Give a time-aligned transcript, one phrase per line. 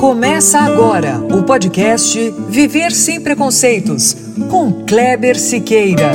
[0.00, 4.14] Começa agora o podcast Viver Sem Preconceitos,
[4.50, 6.10] com Kleber Siqueira.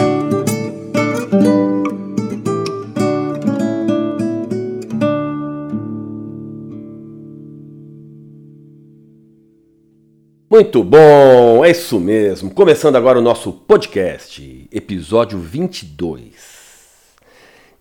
[10.50, 12.50] Muito bom, é isso mesmo.
[12.50, 16.34] Começando agora o nosso podcast, episódio 22.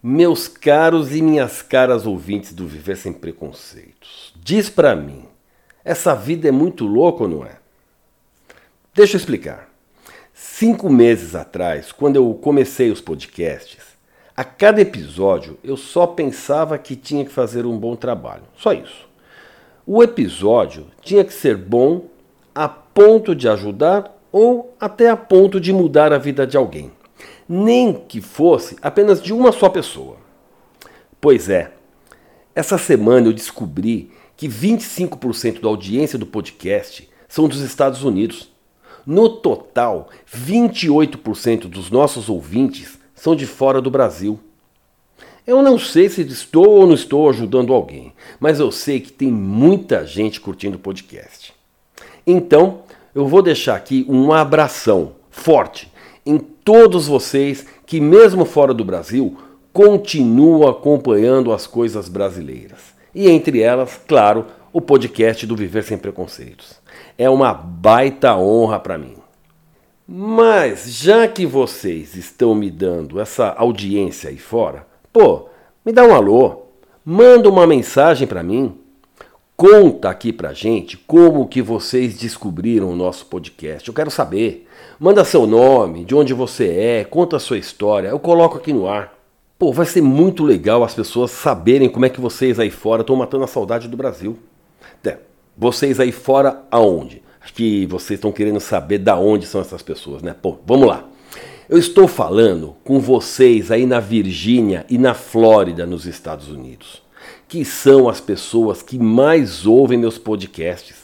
[0.03, 5.34] Meus caros e minhas caras ouvintes do Viver Sem Preconceitos, diz pra mim,
[5.85, 7.57] essa vida é muito louca ou não é?
[8.95, 9.69] Deixa eu explicar.
[10.33, 13.83] Cinco meses atrás, quando eu comecei os podcasts,
[14.37, 18.45] a cada episódio eu só pensava que tinha que fazer um bom trabalho.
[18.57, 19.09] Só isso.
[19.87, 22.07] O episódio tinha que ser bom
[22.55, 26.91] a ponto de ajudar ou até a ponto de mudar a vida de alguém.
[27.49, 30.17] Nem que fosse apenas de uma só pessoa.
[31.21, 31.73] Pois é,
[32.55, 34.11] essa semana eu descobri
[34.45, 38.51] que 25% da audiência do podcast são dos Estados Unidos.
[39.07, 44.39] No total, 28% dos nossos ouvintes são de fora do Brasil.
[45.47, 49.33] Eu não sei se estou ou não estou ajudando alguém, mas eu sei que tem
[49.33, 51.55] muita gente curtindo o podcast.
[52.27, 52.81] Então,
[53.15, 55.91] eu vou deixar aqui um abração forte
[56.27, 59.39] em todos vocês que, mesmo fora do Brasil,
[59.73, 66.81] continuam acompanhando as coisas brasileiras e entre elas, claro, o podcast do Viver Sem Preconceitos.
[67.17, 69.15] É uma baita honra para mim.
[70.07, 75.49] Mas já que vocês estão me dando essa audiência aí fora, pô,
[75.85, 76.65] me dá um alô,
[77.05, 78.77] manda uma mensagem para mim.
[79.57, 83.89] Conta aqui pra gente como que vocês descobriram o nosso podcast.
[83.89, 84.69] Eu quero saber.
[84.99, 88.09] Manda seu nome, de onde você é, conta a sua história.
[88.09, 89.14] Eu coloco aqui no ar.
[89.65, 93.17] Pô, vai ser muito legal as pessoas saberem como é que vocês aí fora estão
[93.17, 94.37] matando a saudade do Brasil.
[95.03, 95.17] É,
[95.57, 97.23] vocês aí fora aonde?
[97.41, 100.35] Acho que vocês estão querendo saber da onde são essas pessoas, né?
[100.35, 101.09] Pô, vamos lá.
[101.67, 107.03] Eu estou falando com vocês aí na Virgínia e na Flórida, nos Estados Unidos,
[107.49, 111.04] que são as pessoas que mais ouvem meus podcasts.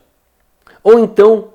[0.83, 1.49] Ou então,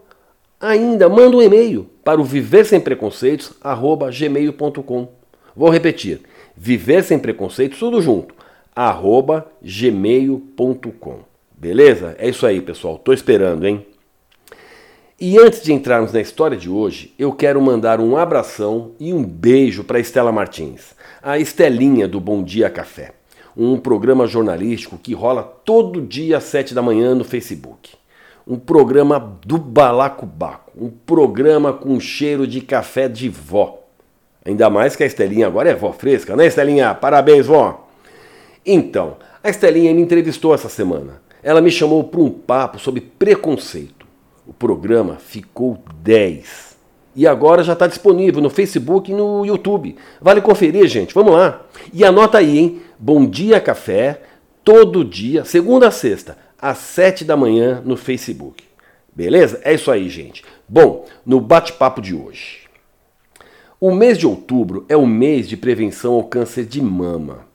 [0.61, 5.09] ainda manda um e-mail para o viversempreconceitos@gmail.com.
[5.55, 6.23] Vou repetir:
[6.57, 8.35] viver sem preconceitos tudo junto
[8.77, 11.21] arroba gmail.com.
[11.57, 12.15] Beleza?
[12.19, 12.99] É isso aí, pessoal.
[12.99, 13.87] Tô esperando, hein?
[15.19, 19.25] E antes de entrarmos na história de hoje, eu quero mandar um abração e um
[19.25, 23.15] beijo para Estela Martins, a Estelinha do Bom Dia Café,
[23.57, 27.95] um programa jornalístico que rola todo dia às 7 da manhã no Facebook.
[28.47, 33.83] Um programa do balacobaco, um programa com cheiro de café de vó.
[34.45, 36.95] Ainda mais que a Estelinha agora é vó fresca, né, Estelinha?
[36.95, 37.86] Parabéns, vó!
[38.67, 41.23] Então, a Estelinha me entrevistou essa semana.
[41.41, 44.05] Ela me chamou para um papo sobre preconceito.
[44.45, 46.77] O programa ficou 10.
[47.15, 49.95] E agora já está disponível no Facebook e no YouTube.
[50.21, 51.15] Vale conferir, gente.
[51.15, 51.65] Vamos lá.
[51.93, 52.83] E anota aí, hein?
[52.99, 54.23] Bom Dia Café,
[54.65, 58.65] todo dia, segunda a sexta, às 7 da manhã no Facebook.
[59.15, 59.61] Beleza?
[59.63, 60.45] É isso aí, gente.
[60.69, 62.67] Bom, no bate-papo de hoje.
[63.81, 67.47] O mês de outubro é o mês de prevenção ao câncer de mama.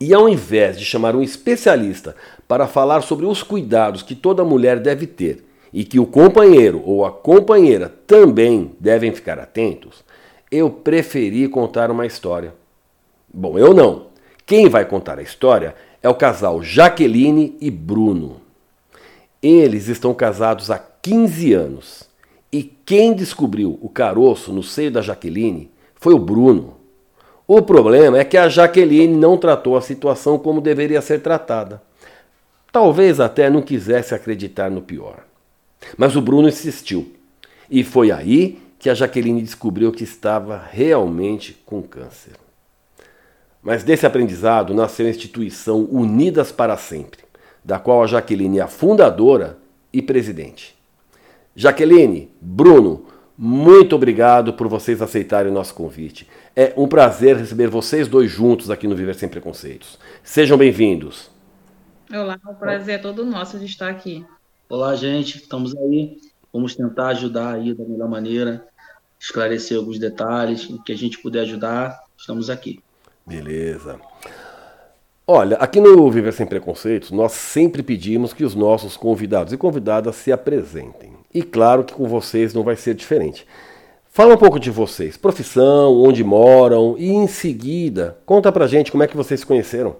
[0.00, 2.16] E ao invés de chamar um especialista
[2.48, 7.04] para falar sobre os cuidados que toda mulher deve ter e que o companheiro ou
[7.04, 10.04] a companheira também devem ficar atentos,
[10.50, 12.54] eu preferi contar uma história.
[13.32, 14.06] Bom, eu não.
[14.46, 18.40] Quem vai contar a história é o casal Jaqueline e Bruno.
[19.42, 22.08] Eles estão casados há 15 anos
[22.52, 26.74] e quem descobriu o caroço no seio da Jaqueline foi o Bruno.
[27.46, 31.82] O problema é que a Jaqueline não tratou a situação como deveria ser tratada.
[32.72, 35.24] Talvez até não quisesse acreditar no pior.
[35.96, 37.12] Mas o Bruno insistiu.
[37.70, 42.32] E foi aí que a Jaqueline descobriu que estava realmente com câncer.
[43.62, 47.20] Mas desse aprendizado nasceu a instituição Unidas para Sempre,
[47.64, 49.58] da qual a Jaqueline é a fundadora
[49.92, 50.74] e presidente.
[51.56, 56.28] Jaqueline, Bruno, muito obrigado por vocês aceitarem o nosso convite.
[56.54, 59.98] É um prazer receber vocês dois juntos aqui no Viver Sem Preconceitos.
[60.22, 61.30] Sejam bem-vindos.
[62.12, 64.24] Olá, o prazer é todo nosso de estar aqui.
[64.68, 66.18] Olá, gente, estamos aí.
[66.52, 68.64] Vamos tentar ajudar aí da melhor maneira,
[69.18, 72.78] esclarecer alguns detalhes, o que a gente puder ajudar, estamos aqui.
[73.26, 73.98] Beleza.
[75.26, 80.14] Olha, aqui no Viver Sem Preconceitos, nós sempre pedimos que os nossos convidados e convidadas
[80.14, 81.23] se apresentem.
[81.34, 83.44] E claro que com vocês não vai ser diferente.
[84.08, 89.02] Fala um pouco de vocês, profissão, onde moram e em seguida, conta pra gente como
[89.02, 89.96] é que vocês se conheceram.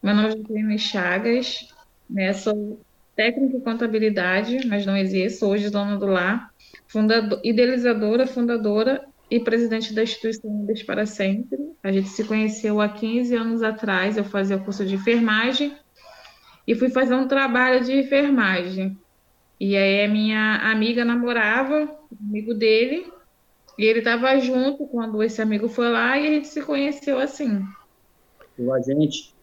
[0.00, 1.68] Meu nome é Jaqueline Chagas,
[2.08, 2.78] né, sou
[3.16, 6.50] técnica em contabilidade, mas não exerço, hoje dona do lar,
[6.86, 11.58] fundador, idealizadora, fundadora e presidente da instituição Unidas para Sempre.
[11.82, 15.76] A gente se conheceu há 15 anos atrás, eu fazia o curso de enfermagem
[16.68, 18.96] e fui fazer um trabalho de enfermagem.
[19.58, 21.88] E aí a minha amiga namorava,
[22.28, 23.10] amigo dele,
[23.78, 27.64] e ele estava junto quando esse amigo foi lá e a gente se conheceu assim.
[28.58, 29.34] Olá, gente.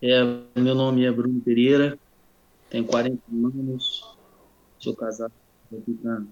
[0.00, 0.20] É,
[0.58, 1.98] meu nome é Bruno Pereira,
[2.68, 4.16] tenho 40 anos,
[4.78, 5.32] sou casado
[5.72, 6.22] aqui com a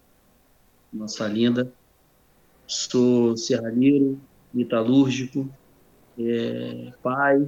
[0.92, 1.72] nossa linda.
[2.66, 4.20] Sou serralheiro,
[4.54, 5.48] metalúrgico,
[6.18, 7.46] é, pai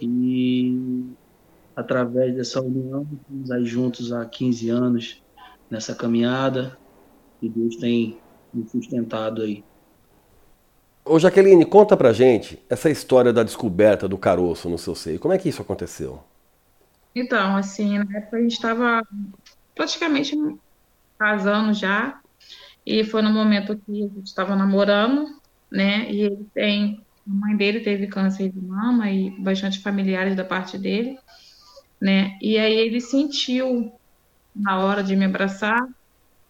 [0.00, 1.14] e
[1.74, 5.22] através dessa união, estamos aí juntos há 15 anos
[5.70, 6.78] nessa caminhada
[7.40, 8.18] e Deus tem
[8.52, 9.64] me sustentado aí.
[11.04, 15.18] Ô Jaqueline, conta pra gente essa história da descoberta do caroço no seu seio.
[15.18, 16.22] Como é que isso aconteceu?
[17.14, 19.02] Então, assim, na época a gente estava
[19.74, 20.36] praticamente
[21.18, 22.20] casando já,
[22.84, 25.26] e foi no momento que a gente estava namorando,
[25.70, 26.10] né?
[26.10, 30.76] E ele tem, a mãe dele teve câncer de mama e bastante familiares da parte
[30.76, 31.18] dele
[32.02, 32.36] né?
[32.42, 33.92] E aí ele sentiu,
[34.52, 35.86] na hora de me abraçar,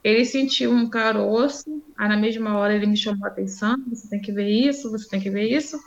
[0.02, 4.18] ele sentiu um caroço, aí na mesma hora ele me chamou a atenção, você tem
[4.18, 5.78] que ver isso, você tem que ver isso.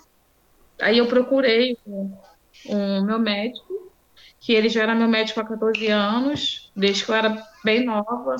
[0.80, 2.12] Aí eu procurei o,
[2.68, 3.92] o meu médico,
[4.40, 8.36] que ele já era meu médico há 14 anos, desde que eu era bem nova.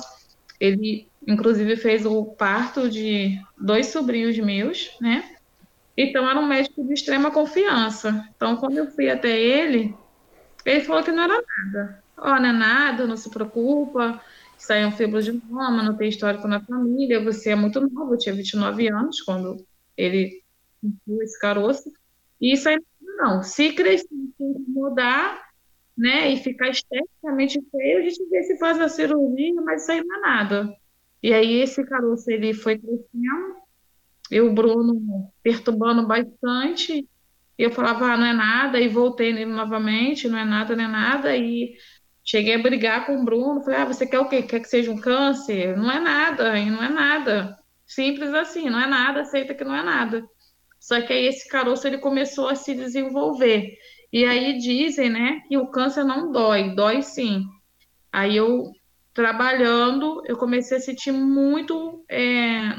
[0.60, 5.28] Ele, inclusive, fez o parto de dois sobrinhos meus, né?
[5.96, 8.24] Então, era um médico de extrema confiança.
[8.36, 9.92] Então, quando eu fui até ele,
[10.66, 12.02] ele falou que não era nada.
[12.18, 14.20] Ó, oh, não é nada, não se preocupa.
[14.58, 17.22] Isso aí é um mama, não tem histórico na família.
[17.22, 19.64] Você é muito novo, eu tinha 29 anos quando
[19.96, 20.42] ele
[20.80, 21.92] sentiu esse caroço.
[22.40, 23.42] E isso aí não.
[23.42, 24.08] Se crescer,
[24.68, 25.46] mudar,
[25.96, 30.04] né, e ficar esteticamente feio, a gente vê se faz a cirurgia, mas isso aí
[30.04, 30.76] não é nada.
[31.22, 33.56] E aí esse caroço ele foi crescendo,
[34.30, 37.08] e o Bruno perturbando bastante,
[37.58, 40.84] e eu falava, ah, não é nada, e voltei nele novamente, não é nada, não
[40.84, 41.74] é nada, e
[42.24, 44.42] cheguei a brigar com o Bruno, falei, ah, você quer o quê?
[44.42, 45.76] Quer que seja um câncer?
[45.76, 47.58] Não é nada, e não é nada.
[47.86, 50.24] Simples assim, não é nada, aceita que não é nada.
[50.78, 53.72] Só que aí esse caroço ele começou a se desenvolver.
[54.12, 57.44] E aí dizem, né, que o câncer não dói, dói sim.
[58.12, 58.70] Aí eu,
[59.14, 62.76] trabalhando, eu comecei a sentir muito, é,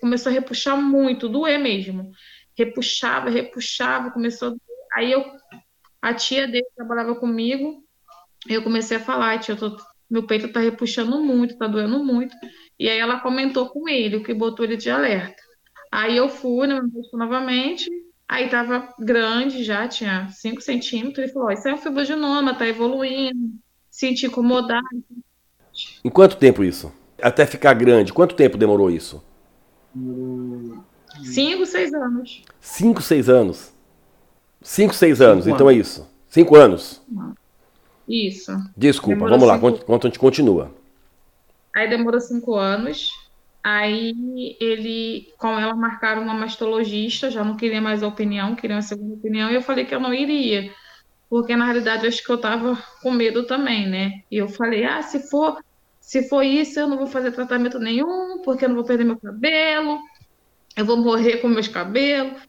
[0.00, 2.10] começou a repuxar muito, doer mesmo
[2.56, 4.56] repuxava, repuxava, começou.
[4.94, 5.24] Aí eu,
[6.00, 7.82] a tia dele trabalhava comigo,
[8.48, 9.76] eu comecei a falar, tia, tô,
[10.10, 12.36] meu peito tá repuxando muito, tá doendo muito.
[12.78, 15.42] E aí ela comentou com ele, o que botou ele de alerta.
[15.90, 17.90] Aí eu fui no médico novamente,
[18.28, 23.52] aí tava grande já, tinha 5 centímetros, ele falou, isso é um fibroadenoma, tá evoluindo,
[23.90, 24.82] senti incomodado.
[26.04, 26.92] Em quanto tempo isso?
[27.20, 29.22] Até ficar grande, quanto tempo demorou isso?
[31.22, 32.42] Cinco, seis anos.
[32.60, 33.72] Cinco, seis anos.
[34.60, 35.78] Cinco, seis anos, Cinco então é anos.
[35.78, 36.08] é isso.
[36.28, 37.02] Cinco anos.
[38.08, 38.52] Isso.
[38.76, 39.82] Desculpa, demorou vamos lá, cinco...
[39.82, 40.70] enquanto a gente continua.
[41.74, 43.10] Aí demorou cinco anos.
[43.64, 48.82] Aí ele, com ela, marcaram uma mastologista, já não queria mais a opinião, queria uma
[48.82, 50.72] segunda opinião, e eu falei que eu não iria.
[51.30, 54.22] Porque na realidade eu acho que eu tava com medo também, né?
[54.30, 55.62] E eu falei, ah, se for,
[56.00, 59.18] se for isso, eu não vou fazer tratamento nenhum, porque eu não vou perder meu
[59.18, 59.98] cabelo,
[60.76, 62.42] eu vou morrer com meus cabelos.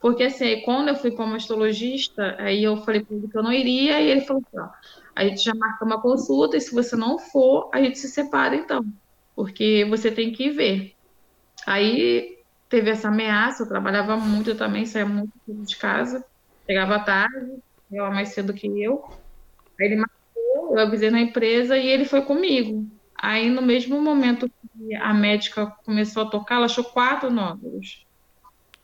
[0.00, 3.42] Porque assim, quando eu fui para o mastologista, aí eu falei para ele que eu
[3.42, 4.68] não iria, e ele falou assim, ó,
[5.14, 8.56] a gente já marca uma consulta, e se você não for, a gente se separa
[8.56, 8.82] então,
[9.36, 10.94] porque você tem que ver.
[11.66, 12.38] Aí
[12.70, 16.24] teve essa ameaça, eu trabalhava muito também, saía muito de casa,
[16.66, 17.58] chegava tarde,
[17.90, 19.04] chegava mais cedo que eu.
[19.78, 22.88] Aí ele marcou, eu avisei na empresa e ele foi comigo.
[23.22, 28.06] Aí, no mesmo momento que a médica começou a tocar, ela achou quatro nódulos.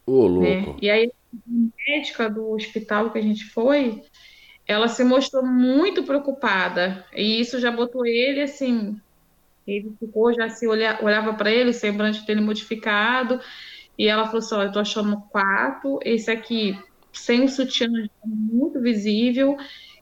[0.04, 0.42] Ô, louco.
[0.42, 0.76] Né?
[0.82, 4.02] E aí, o médica do hospital que a gente foi,
[4.66, 7.02] ela se mostrou muito preocupada.
[7.14, 9.00] E isso já botou ele assim.
[9.66, 13.40] Ele ficou, já se olha, olhava para ele, o semblante dele modificado.
[13.98, 16.78] E ela falou assim: Olha, eu tô achando quatro, esse aqui
[17.10, 17.88] sem o sutiã
[18.22, 19.56] muito visível.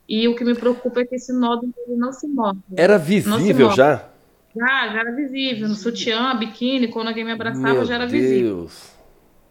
[0.07, 2.59] E o que me preocupa é que esse nódulo não se move.
[2.75, 4.09] Era visível já?
[4.55, 5.67] Já, já era visível.
[5.67, 8.21] No sutiã, biquíni, quando alguém me abraçava, Meu já era Deus.
[8.21, 8.69] visível.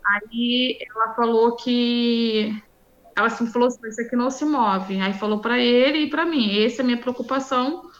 [0.05, 2.55] Aí ela falou que.
[3.17, 5.01] Ela assim, falou assim: esse aqui não se move.
[5.01, 7.91] Aí falou para ele e para mim: essa é a minha preocupação,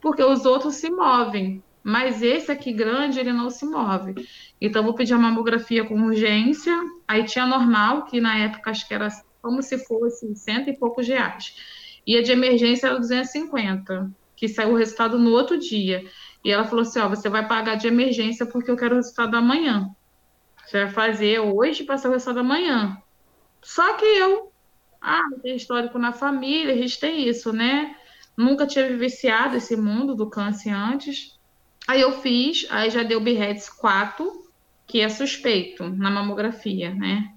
[0.00, 1.62] porque os outros se movem.
[1.82, 4.14] Mas esse aqui grande, ele não se move.
[4.58, 6.74] Então, vou pedir a mamografia com urgência.
[7.06, 9.08] Aí tinha normal, que na época acho que era
[9.42, 11.54] como se fosse cento e poucos reais.
[12.06, 16.04] E a de emergência era 250, que saiu o resultado no outro dia.
[16.44, 19.36] E ela falou assim: Ó, você vai pagar de emergência porque eu quero o resultado
[19.36, 19.90] amanhã.
[20.64, 23.00] Você vai fazer hoje e passar o resultado amanhã.
[23.62, 24.52] Só que eu,
[25.00, 27.96] ah, tem histórico na família, a gente tem isso, né?
[28.36, 31.38] Nunca tinha vivenciado esse mundo do câncer antes.
[31.86, 34.44] Aí eu fiz, aí já deu BREDS 4,
[34.86, 37.32] que é suspeito na mamografia, né?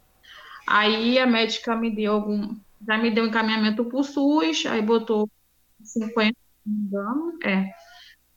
[0.65, 5.29] Aí a médica me deu algum, já me deu encaminhamento para o SUS, aí botou
[5.81, 6.35] 50,
[6.65, 7.69] não me engano, é.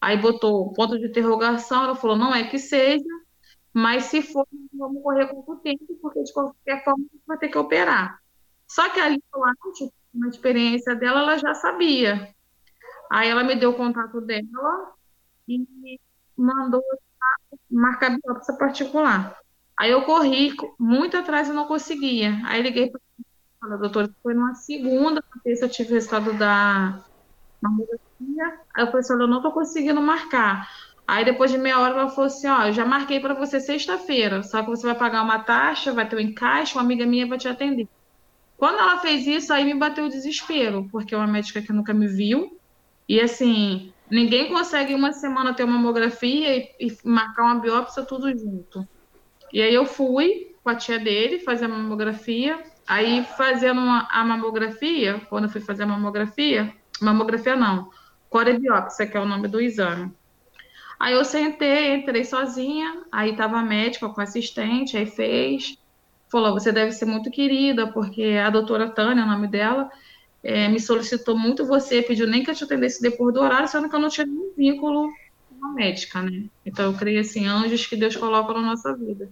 [0.01, 3.05] Aí botou ponto de interrogação, ela falou, não é que seja,
[3.71, 7.57] mas se for, vamos correr com o tempo, porque de qualquer forma vai ter que
[7.57, 8.19] operar.
[8.67, 12.33] Só que ali acho, na experiência dela, ela já sabia.
[13.11, 14.93] Aí ela me deu o contato dela
[15.47, 15.99] e
[16.35, 16.81] mandou
[17.69, 19.37] marcar biópsia particular.
[19.77, 22.41] Aí eu corri muito atrás e não conseguia.
[22.45, 22.91] Aí liguei
[23.59, 27.03] para a doutora, foi numa segunda, na terça eu tive o resultado da
[27.61, 28.10] mamografia.
[28.75, 30.69] Aí eu falei assim, olha, eu não estou conseguindo marcar.
[31.07, 34.43] Aí depois de meia hora ela falou assim, ó, eu já marquei para você sexta-feira,
[34.43, 37.37] só que você vai pagar uma taxa, vai ter um encaixe, uma amiga minha vai
[37.37, 37.87] te atender.
[38.55, 41.93] Quando ela fez isso, aí me bateu o desespero, porque é uma médica que nunca
[41.93, 42.57] me viu,
[43.09, 48.31] e assim, ninguém consegue uma semana ter uma mamografia e, e marcar uma biópsia tudo
[48.37, 48.87] junto.
[49.51, 54.23] E aí eu fui com a tia dele fazer a mamografia, aí fazendo uma, a
[54.23, 57.89] mamografia, quando eu fui fazer a mamografia, mamografia não,
[58.31, 60.11] corebiópsia, que é o nome do exame.
[60.97, 65.77] Aí eu sentei, entrei sozinha, aí tava a médica com assistente, aí fez,
[66.31, 69.91] falou, você deve ser muito querida, porque a doutora Tânia, o nome dela,
[70.41, 73.89] é, me solicitou muito você, pediu nem que eu te atendesse depois do horário, sendo
[73.89, 75.11] que eu não tinha nenhum vínculo
[75.49, 76.45] com a médica, né?
[76.65, 79.29] Então eu creio assim, anjos que Deus coloca na nossa vida.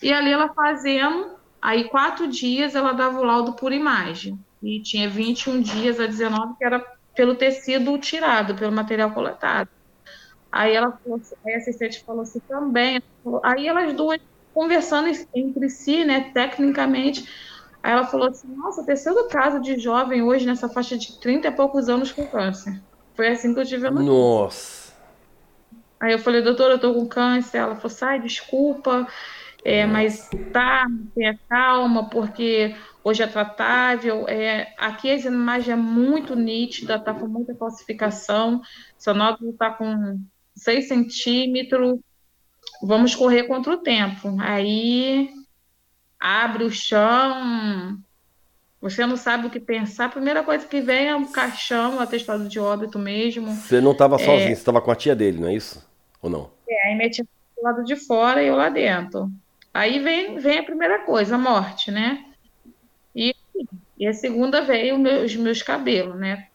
[0.00, 5.08] E ali ela fazendo, aí quatro dias ela dava o laudo por imagem e tinha
[5.08, 9.70] 21 dias a 19 que era pelo tecido tirado, pelo material coletado.
[10.52, 13.02] Aí ela falou, assim, aí a assistente falou assim também.
[13.42, 14.20] Aí elas duas
[14.54, 17.28] conversando entre si, né, tecnicamente.
[17.82, 21.52] Aí ela falou assim: Nossa, terceiro caso de jovem hoje nessa faixa de 30 e
[21.52, 22.80] poucos anos com câncer.
[23.14, 24.12] Foi assim que eu tive a notícia.
[24.12, 24.92] Nossa.
[26.00, 27.58] Aí eu falei, doutora, eu tô com câncer.
[27.58, 29.06] Ela falou, sai, desculpa,
[29.64, 34.26] é, mas tá, tenha calma, porque hoje é tratável.
[34.28, 38.60] É, aqui a imagem é muito nítida, está com muita calcificação.
[38.98, 40.18] Seu nódulo está com
[40.56, 42.00] 6 centímetros.
[42.82, 44.36] Vamos correr contra o tempo.
[44.40, 45.30] Aí
[46.18, 47.96] abre o chão,
[48.80, 50.06] você não sabe o que pensar.
[50.06, 53.54] A primeira coisa que vem é um caixão, um atestado de óbito mesmo.
[53.54, 54.46] Você não estava sozinho, é...
[54.46, 55.88] você estava com a tia dele, não é isso?
[56.20, 56.50] Ou não?
[56.68, 59.30] É, aí minha tia do lado de fora e eu lá dentro.
[59.72, 62.25] Aí vem, vem a primeira coisa, a morte, né?
[63.98, 66.48] E, a segunda veio os meus cabelos, né?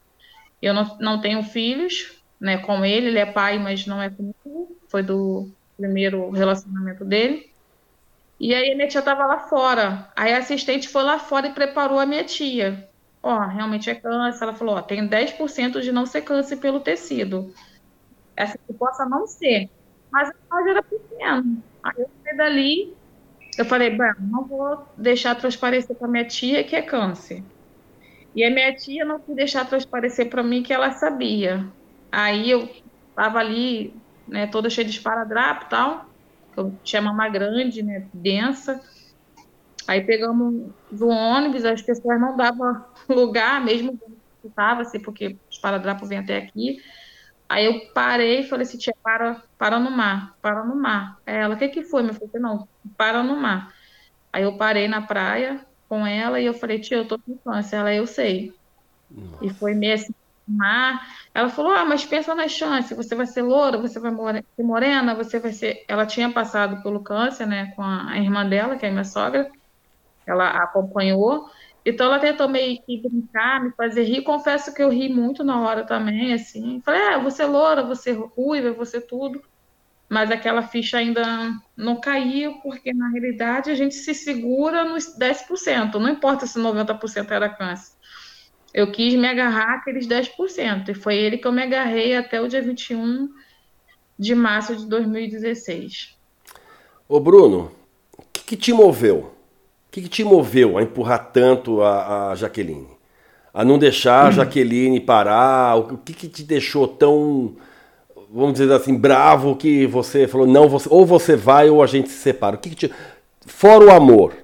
[0.60, 4.76] Eu não, não tenho filhos, né, com ele, ele é pai, mas não é comigo,
[4.88, 7.52] foi do primeiro relacionamento dele.
[8.38, 10.10] E aí a minha tia estava lá fora.
[10.16, 12.88] Aí a assistente foi lá fora e preparou a minha tia.
[13.22, 14.42] Ó, realmente é câncer.
[14.42, 17.54] Ela falou, ó, tem 10% de não ser câncer pelo tecido.
[18.36, 19.70] Essa que possa não ser.
[20.10, 21.44] Mas a causa era pequena.
[21.84, 22.94] Aí eu saí dali,
[23.58, 27.44] eu falei, bem, não vou deixar transparecer para minha tia que é câncer.
[28.34, 31.70] E a minha tia não quis deixar transparecer para mim que ela sabia.
[32.10, 32.68] Aí eu
[33.14, 33.94] tava ali,
[34.26, 36.06] né, toda cheia de esparadrapo e tal.
[36.56, 38.80] Eu tinha mama grande, né, densa.
[39.86, 45.58] Aí pegamos o ônibus, as pessoas não davam lugar, mesmo que estava, assim, porque os
[45.58, 46.78] paradrapos vêm até aqui.
[47.48, 51.18] Aí eu parei e falei assim, tia, para, para no mar, para no mar.
[51.24, 52.02] Ela, o que que foi?
[52.02, 53.72] Eu falei, não, para no mar.
[54.32, 57.76] Aí eu parei na praia com ela e eu falei, tia, eu tô com câncer.
[57.76, 58.50] Ela, eu sei.
[59.08, 59.44] Nossa.
[59.46, 60.12] E foi meio assim,
[60.48, 61.00] mar.
[61.32, 65.14] Ela falou: Ah, mas pensa nas chances, você vai ser loura, você vai ser morena,
[65.14, 65.84] você vai ser.
[65.88, 69.48] Ela tinha passado pelo câncer, né, com a irmã dela, que é a minha sogra.
[70.26, 71.46] ela acompanhou.
[71.84, 74.22] Então ela tentou meio que brincar, me fazer rir.
[74.24, 76.80] Confesso que eu ri muito na hora também, assim.
[76.84, 79.40] Falei, é, você loura, você ruiva, você tudo.
[80.12, 85.94] Mas aquela ficha ainda não caiu, porque na realidade a gente se segura nos 10%.
[85.94, 87.94] Não importa se 90% era câncer.
[88.74, 90.90] Eu quis me agarrar aqueles 10%.
[90.90, 93.30] E foi ele que eu me agarrei até o dia 21
[94.18, 96.14] de março de 2016.
[97.08, 97.72] Ô Bruno,
[98.18, 99.32] o que, que te moveu?
[99.88, 102.88] O que, que, te moveu a empurrar tanto a, a Jaqueline?
[103.54, 104.32] A não deixar a hum.
[104.32, 105.76] Jaqueline parar?
[105.76, 107.56] O que, que te deixou tão,
[108.32, 112.08] vamos dizer assim, bravo que você falou, não, você, ou você vai ou a gente
[112.08, 112.56] se separa?
[112.56, 112.94] O que, que te,
[113.46, 114.34] fora o amor,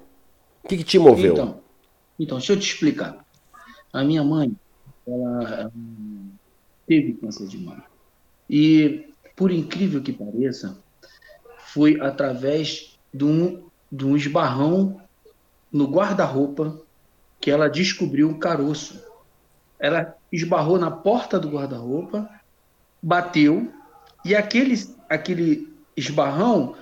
[0.62, 1.32] o que, que te moveu?
[1.32, 1.60] Então,
[2.20, 3.24] então, deixa eu te explicar.
[3.92, 4.54] A minha mãe,
[5.06, 5.72] ela,
[6.86, 7.84] teve câncer de mama.
[8.50, 10.76] E, por incrível que pareça,
[11.58, 15.00] foi através de um, de um esbarrão
[15.72, 16.78] no guarda-roupa
[17.40, 19.02] que ela descobriu um caroço.
[19.78, 22.28] Ela esbarrou na porta do guarda-roupa,
[23.00, 23.72] bateu,
[24.24, 24.74] e aquele,
[25.08, 26.74] aquele esbarrão,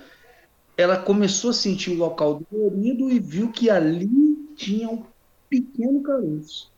[0.75, 4.09] ela começou a sentir o local dolorido e viu que ali
[4.55, 5.03] tinha um
[5.49, 6.71] pequeno caroço.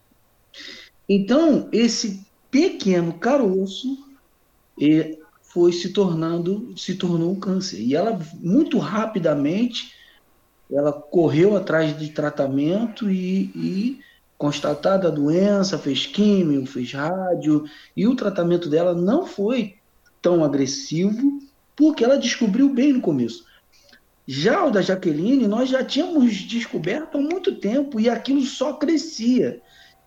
[1.08, 3.98] Então, esse pequeno caroço
[5.42, 7.82] foi se tornando, se tornou um câncer.
[7.82, 9.94] E ela, muito rapidamente,
[10.72, 14.00] ela correu atrás de tratamento e, e
[14.38, 17.66] constatada a doença, fez químio, fez rádio,
[17.98, 19.79] e o tratamento dela não foi
[20.22, 21.40] tão agressivo,
[21.76, 23.46] porque ela descobriu bem no começo.
[24.28, 29.62] Já o da Jaqueline, nós já tínhamos descoberto há muito tempo, e aquilo só crescia.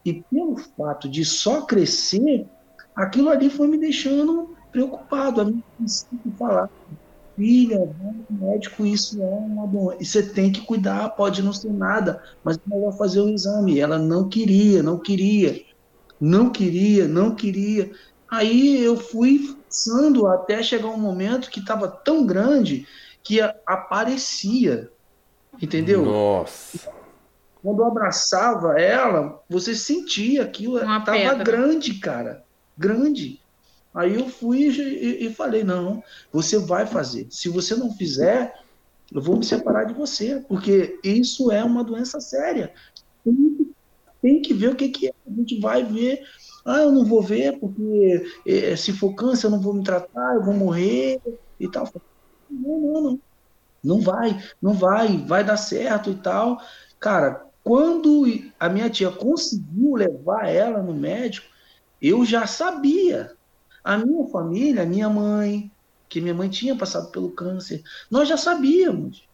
[0.04, 2.47] E pelo fato de só crescer,
[2.95, 5.40] aquilo ali foi me deixando preocupado.
[5.40, 5.62] A mim
[6.38, 6.71] falar,
[7.37, 7.90] filha,
[8.31, 10.02] médico, isso é uma doença.
[10.02, 13.35] E você tem que cuidar, pode não ser nada, mas é melhor fazer o um
[13.35, 13.81] exame.
[13.81, 15.64] Ela não queria, não queria,
[16.21, 17.91] não queria, não queria.
[18.30, 22.87] Aí eu fui forçando até chegar um momento que estava tão grande
[23.23, 24.91] que aparecia.
[25.61, 26.04] Entendeu?
[26.04, 26.91] Nossa.
[27.63, 32.45] Quando eu abraçava ela, você sentia aquilo, estava grande, cara.
[32.76, 33.41] Grande.
[33.95, 37.26] Aí eu fui e, e, falei: não, você vai fazer.
[37.30, 38.54] Se você não fizer,
[39.13, 42.73] eu vou me separar de você, porque isso é uma doença séria.
[43.23, 43.75] Tem,
[44.21, 45.13] tem que ver o que, que é.
[45.26, 46.23] A gente vai ver.
[46.64, 50.34] Ah, eu não vou ver, porque eh, se for câncer, eu não vou me tratar,
[50.36, 51.20] eu vou morrer
[51.58, 51.88] e tal.
[52.50, 53.20] Não, não, não.
[53.82, 56.58] Não vai, não vai, vai dar certo e tal.
[57.00, 58.25] Cara, quando
[58.58, 61.46] a minha tia conseguiu levar ela no médico,
[62.00, 63.32] eu já sabia
[63.82, 65.70] a minha família, a minha mãe,
[66.08, 69.28] que minha mãe tinha passado pelo câncer, nós já sabíamos.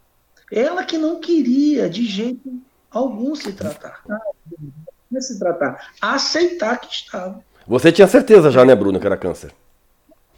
[0.51, 4.03] Ela que não queria de jeito algum se tratar.
[5.11, 7.43] Não é se tratar, aceitar que estava.
[7.67, 9.53] Você tinha certeza já, né, Bruno, que era câncer?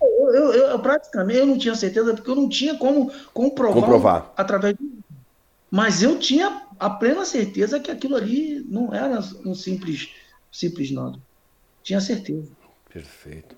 [0.00, 4.32] Eu, eu, eu, praticamente eu não tinha certeza porque eu não tinha como comprovar, comprovar.
[4.36, 4.90] através de.
[5.70, 10.08] Mas eu tinha a plena certeza que aquilo ali não era um simples,
[10.50, 11.22] simples nódulo.
[11.82, 12.48] Tinha certeza.
[12.92, 13.56] Perfeito.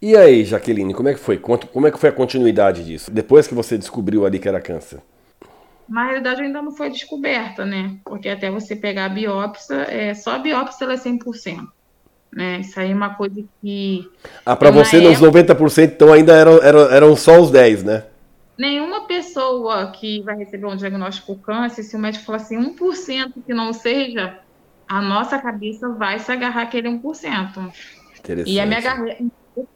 [0.00, 1.38] E aí, Jaqueline, como é que foi?
[1.38, 3.10] Como é que foi a continuidade disso?
[3.10, 5.02] Depois que você descobriu ali que era câncer?
[5.90, 7.96] Na realidade, ainda não foi descoberta, né?
[8.04, 11.66] Porque até você pegar a biópsia, é, só a biópsia ela é 100%.
[12.32, 12.60] Né?
[12.60, 14.08] Isso aí é uma coisa que.
[14.46, 18.04] Ah, para você, época, nos 90%, então ainda eram, eram, eram só os 10%, né?
[18.56, 23.52] Nenhuma pessoa que vai receber um diagnóstico câncer, se o médico falar assim, 1% que
[23.52, 24.38] não seja,
[24.86, 27.72] a nossa cabeça vai se agarrar aquele 1%.
[28.18, 28.52] Interessante.
[28.52, 29.26] E a minha agarrei,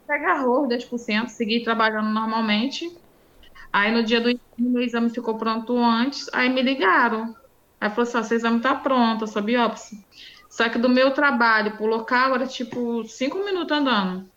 [0.07, 2.95] agarrou 10%, segui trabalhando normalmente.
[3.71, 7.35] Aí no dia do exame, meu exame ficou pronto antes, aí me ligaram.
[7.79, 9.97] Aí falou assim: seu exame tá pronto, a sua biópsia.
[10.49, 14.29] Só que do meu trabalho pro local era tipo cinco minutos andando.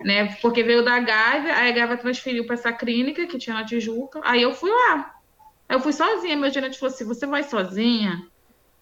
[0.00, 0.34] Né?
[0.42, 4.20] Porque veio da Gávea, aí a Gávea transferiu para essa clínica que tinha na Tijuca.
[4.24, 5.14] Aí eu fui lá.
[5.68, 6.36] Aí eu fui sozinha.
[6.36, 8.26] Meu gerente falou assim: você vai sozinha?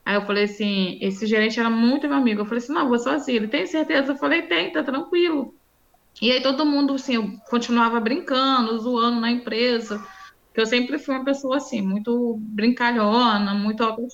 [0.05, 2.41] Aí eu falei assim, esse gerente era muito meu amigo.
[2.41, 3.37] Eu falei assim, não, vou sozinho.
[3.37, 4.13] Ele tem certeza?
[4.13, 5.55] Eu falei, tem, tá tranquilo.
[6.21, 10.05] E aí todo mundo, assim, eu continuava brincando, zoando na empresa.
[10.53, 14.07] Que eu sempre fui uma pessoa, assim, muito brincalhona, muito alto.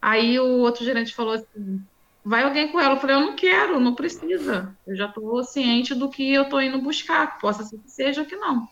[0.00, 1.82] Aí o outro gerente falou assim,
[2.24, 2.94] vai alguém com ela.
[2.94, 4.74] Eu falei, eu não quero, não precisa.
[4.86, 7.38] Eu já estou ciente do que eu estou indo buscar.
[7.38, 8.68] Possa ser que seja que não.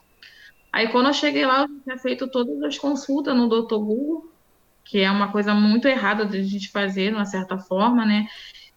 [0.73, 3.77] Aí quando eu cheguei lá, eu tinha feito todas as consultas no Dr.
[3.77, 4.33] Google
[4.89, 8.27] que é uma coisa muito errada de a gente fazer, de uma certa forma, né?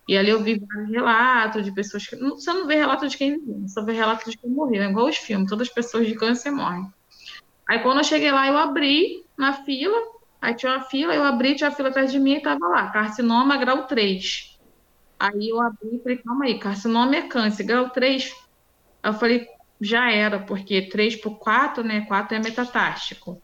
[0.07, 2.15] E ali eu vi vários relatos de pessoas que.
[2.15, 5.07] Você não vê relato de quem viveu, só vê relato de quem morreu, é igual
[5.07, 6.91] os filmes, todas as pessoas de câncer morrem.
[7.67, 9.97] Aí quando eu cheguei lá, eu abri na fila,
[10.41, 12.89] Aí tinha uma fila, eu abri, tinha a fila atrás de mim e tava lá,
[12.89, 14.59] carcinoma grau 3.
[15.19, 18.33] Aí eu abri e falei, calma aí, carcinoma é câncer, grau 3.
[19.03, 19.47] Aí eu falei,
[19.79, 22.01] já era, porque 3 por 4, né?
[22.07, 23.39] 4 é metatástico.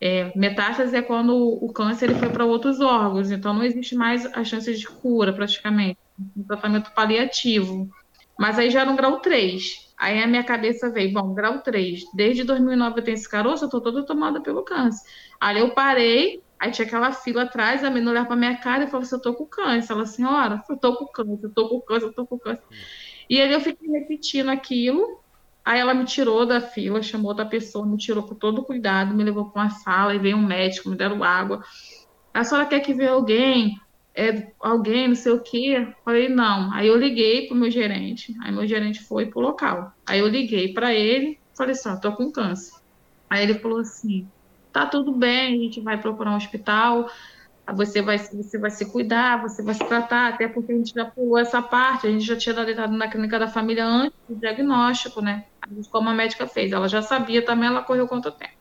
[0.00, 4.26] É, metástase é quando o câncer ele foi para outros órgãos, então não existe mais
[4.26, 5.98] a chance de cura, praticamente.
[6.36, 7.88] Um tratamento paliativo.
[8.38, 9.64] Mas aí já era um grau 3.
[9.98, 12.00] Aí a minha cabeça veio, bom, grau 3.
[12.14, 15.00] Desde 2009 eu tenho esse caroço, eu tô toda tomada pelo câncer.
[15.40, 18.86] Aí eu parei, aí tinha aquela fila atrás, a menina olhava pra minha cara e
[18.88, 19.92] falou assim, eu tô com câncer.
[19.92, 22.62] Ela, senhora, eu tô com câncer, eu tô com câncer, eu tô com câncer.
[23.28, 25.23] E aí eu fiquei repetindo aquilo,
[25.64, 29.24] Aí ela me tirou da fila, chamou outra pessoa, me tirou com todo cuidado, me
[29.24, 31.62] levou para uma sala e veio um médico, me deram água.
[32.34, 33.78] A senhora quer que veja alguém?
[34.14, 35.88] É, alguém, não sei o quê?
[36.04, 36.72] Falei, não.
[36.72, 38.34] Aí eu liguei pro meu gerente.
[38.42, 39.92] Aí meu gerente foi pro local.
[40.06, 42.74] Aí eu liguei para ele, falei assim, tô com câncer.
[43.30, 44.28] Aí ele falou assim,
[44.72, 47.08] tá tudo bem, a gente vai procurar um hospital,
[47.72, 51.06] você vai, você vai se cuidar, você vai se tratar, até porque a gente já
[51.06, 55.22] pulou essa parte, a gente já tinha deitado na clínica da família antes do diagnóstico,
[55.22, 55.46] né?
[55.90, 58.52] Como a médica fez, ela já sabia também, ela correu quanto tempo.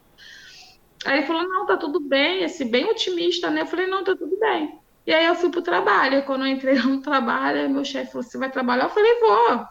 [1.05, 3.61] Aí ele falou, não, tá tudo bem, esse bem otimista, né?
[3.61, 4.79] Eu falei, não, tá tudo bem.
[5.05, 8.37] E aí eu fui pro trabalho, quando eu entrei no trabalho, meu chefe falou, você
[8.37, 8.85] vai trabalhar?
[8.85, 9.65] Eu falei, vou.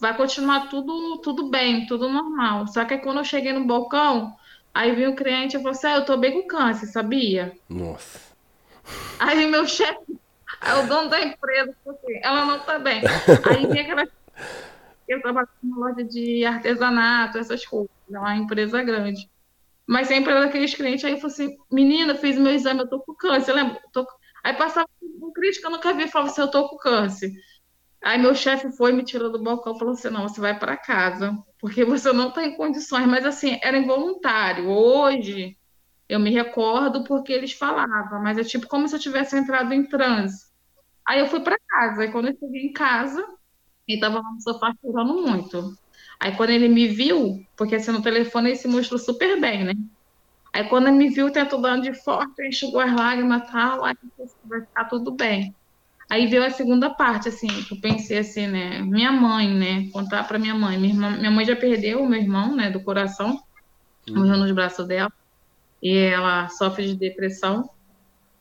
[0.00, 2.66] Vai continuar tudo, tudo bem, tudo normal.
[2.68, 4.32] Só que aí, quando eu cheguei no balcão,
[4.72, 7.52] aí veio o cliente e falou assim, ah, eu tô bem com câncer, sabia?
[7.68, 8.27] Nossa.
[9.18, 10.18] Aí meu chefe,
[10.62, 13.02] o dono da empresa, assim, ela não tá bem.
[13.48, 14.08] Aí vem aquela.
[15.06, 19.28] Eu trabalho numa loja de artesanato, essas coisas, é uma empresa grande.
[19.86, 23.00] Mas sempre era daqueles clientes, aí eu falei assim, menina, fiz meu exame, eu tô
[23.00, 23.80] com câncer, lembra?
[23.90, 24.06] Tô...
[24.44, 27.32] Aí passava um crítico eu nunca vi falava assim, eu tô com câncer.
[28.02, 31.36] Aí meu chefe foi, me tirou do balcão falou assim, não, você vai para casa,
[31.58, 33.06] porque você não tá em condições.
[33.06, 34.68] Mas assim, era involuntário.
[34.68, 35.56] Hoje,
[36.08, 39.86] eu me recordo porque eles falavam, mas é tipo como se eu tivesse entrado em
[39.86, 40.46] transe.
[41.06, 43.20] Aí eu fui para casa, e quando eu cheguei em casa,
[43.86, 45.72] ele estava lá no sofá chorando muito.
[46.20, 49.74] Aí quando ele me viu, porque assim no telefone ele se mostrou super bem, né?
[50.54, 53.94] Aí quando ele me viu tentou dando de forte, enxugou as lágrimas e tal, aí
[54.44, 55.54] vai ficar tudo bem.
[56.10, 58.80] Aí veio a segunda parte, assim, que eu pensei assim, né?
[58.80, 59.90] Minha mãe, né?
[59.92, 60.78] Contar para minha mãe.
[60.78, 62.70] Minha, irmã, minha mãe já perdeu o meu irmão, né?
[62.70, 63.38] Do coração.
[64.08, 65.10] Morreu nos braços dela
[65.82, 67.68] e ela sofre de depressão.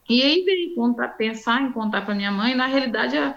[0.09, 3.35] E aí veio contar, pensar em contar para minha mãe, na realidade é,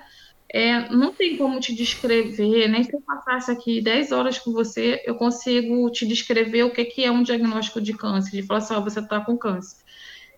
[0.52, 5.02] é, não tem como te descrever, nem se eu passasse aqui 10 horas com você,
[5.04, 8.74] eu consigo te descrever o que, que é um diagnóstico de câncer, de falar assim,
[8.74, 9.78] você está com câncer.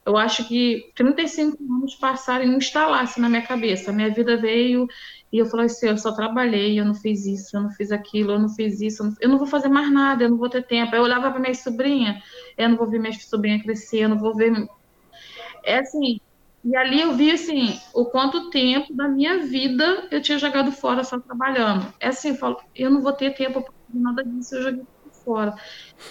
[0.05, 3.91] Eu acho que 35 anos passaram e não instalasse na minha cabeça.
[3.91, 4.87] A minha vida veio
[5.33, 8.33] e eu falei assim, eu só trabalhei, eu não fiz isso, eu não fiz aquilo,
[8.33, 10.51] eu não fiz isso, eu não, eu não vou fazer mais nada, eu não vou
[10.51, 10.95] ter tempo.
[10.95, 12.21] Eu olhava para minha sobrinha,
[12.59, 14.53] eu não vou ver minha sobrinha crescer, eu não vou ver.
[15.65, 16.19] É assim,
[16.65, 21.05] e ali eu vi assim, o quanto tempo da minha vida eu tinha jogado fora
[21.05, 21.93] só trabalhando.
[22.01, 24.85] É assim, eu falo, eu não vou ter tempo para nada disso, eu joguei
[25.25, 25.55] fora.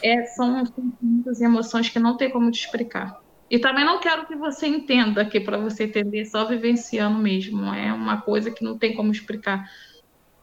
[0.04, 3.14] É, são sentimentos e emoções que não tem como te explicar.
[3.52, 7.66] E também não quero que você entenda que para você entender só vivenciando mesmo.
[7.74, 9.70] É uma coisa que não tem como explicar.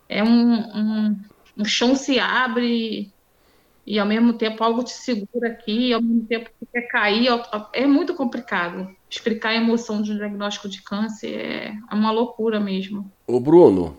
[0.06, 1.16] É um, um,
[1.56, 3.10] um chão se abre
[3.86, 7.28] e ao mesmo tempo algo te segura aqui, ao mesmo tempo que quer cair.
[7.72, 8.94] É muito complicado.
[9.08, 13.10] Explicar a emoção de um diagnóstico de câncer é, é uma loucura mesmo.
[13.26, 13.96] Ô Bruno,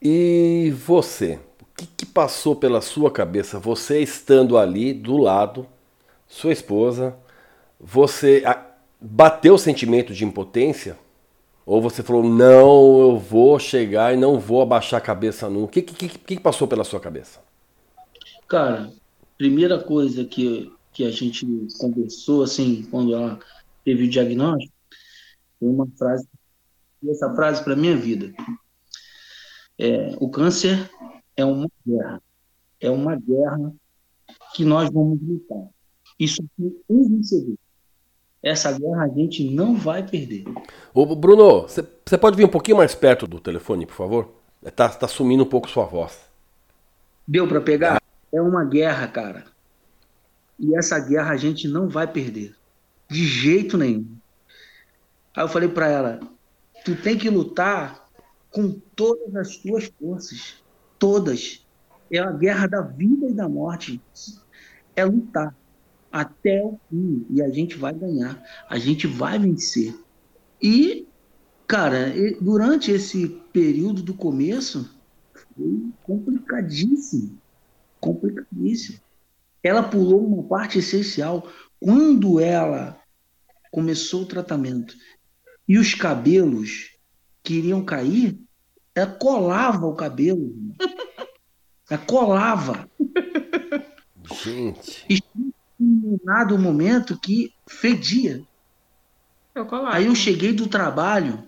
[0.00, 1.40] e você?
[1.60, 5.66] O que, que passou pela sua cabeça, você estando ali do lado,
[6.28, 7.18] sua esposa,
[7.80, 8.44] você
[9.00, 10.98] bateu o sentimento de impotência?
[11.64, 15.66] Ou você falou, não, eu vou chegar e não vou abaixar a cabeça nunca?
[15.66, 17.40] O que, que, que, passou pela sua cabeça?
[18.48, 18.92] Cara,
[19.38, 21.46] primeira coisa que, que a gente
[21.78, 23.38] conversou, assim, quando ela
[23.84, 24.72] teve o diagnóstico,
[25.58, 26.26] foi uma frase,
[27.08, 28.32] essa frase para minha vida.
[29.78, 30.90] É, o câncer
[31.36, 32.22] é uma guerra.
[32.80, 33.72] É uma guerra
[34.54, 35.68] que nós vamos lutar.
[36.18, 36.42] Isso
[36.88, 37.56] um vencedor.
[38.42, 40.44] Essa guerra a gente não vai perder.
[40.94, 44.34] Ô, Bruno, você pode vir um pouquinho mais perto do telefone, por favor?
[44.74, 46.18] Tá, tá sumindo um pouco sua voz.
[47.26, 48.00] Deu para pegar?
[48.32, 49.44] É uma guerra, cara.
[50.58, 52.54] E essa guerra a gente não vai perder.
[53.08, 54.06] De jeito nenhum.
[55.34, 56.20] Aí eu falei para ela:
[56.84, 58.06] tu tem que lutar
[58.50, 60.62] com todas as tuas forças.
[60.98, 61.66] Todas.
[62.10, 64.00] É a guerra da vida e da morte.
[64.96, 65.54] É lutar
[66.10, 67.26] até o fim.
[67.30, 69.94] E a gente vai ganhar, a gente vai vencer.
[70.60, 71.06] E,
[71.66, 74.90] cara, durante esse período do começo,
[75.56, 77.38] foi complicadíssimo.
[78.00, 78.98] Complicadíssimo.
[79.62, 81.48] Ela pulou uma parte essencial.
[81.78, 83.00] Quando ela
[83.70, 84.94] começou o tratamento
[85.66, 86.96] e os cabelos
[87.42, 88.38] queriam cair,
[88.94, 90.54] ela colava o cabelo.
[91.88, 92.88] Ela colava.
[94.44, 95.04] Gente.
[95.08, 95.20] E
[96.24, 98.42] dado momento que fedia.
[99.54, 99.96] Colava.
[99.96, 101.44] Aí eu cheguei do trabalho,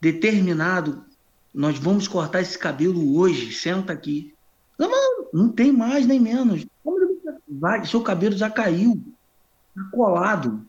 [0.00, 1.04] determinado,
[1.52, 4.34] nós vamos cortar esse cabelo hoje, senta aqui.
[4.78, 6.66] Não, não, não tem mais nem menos.
[7.48, 9.02] Vai, seu cabelo já caiu,
[9.74, 10.64] tá colado.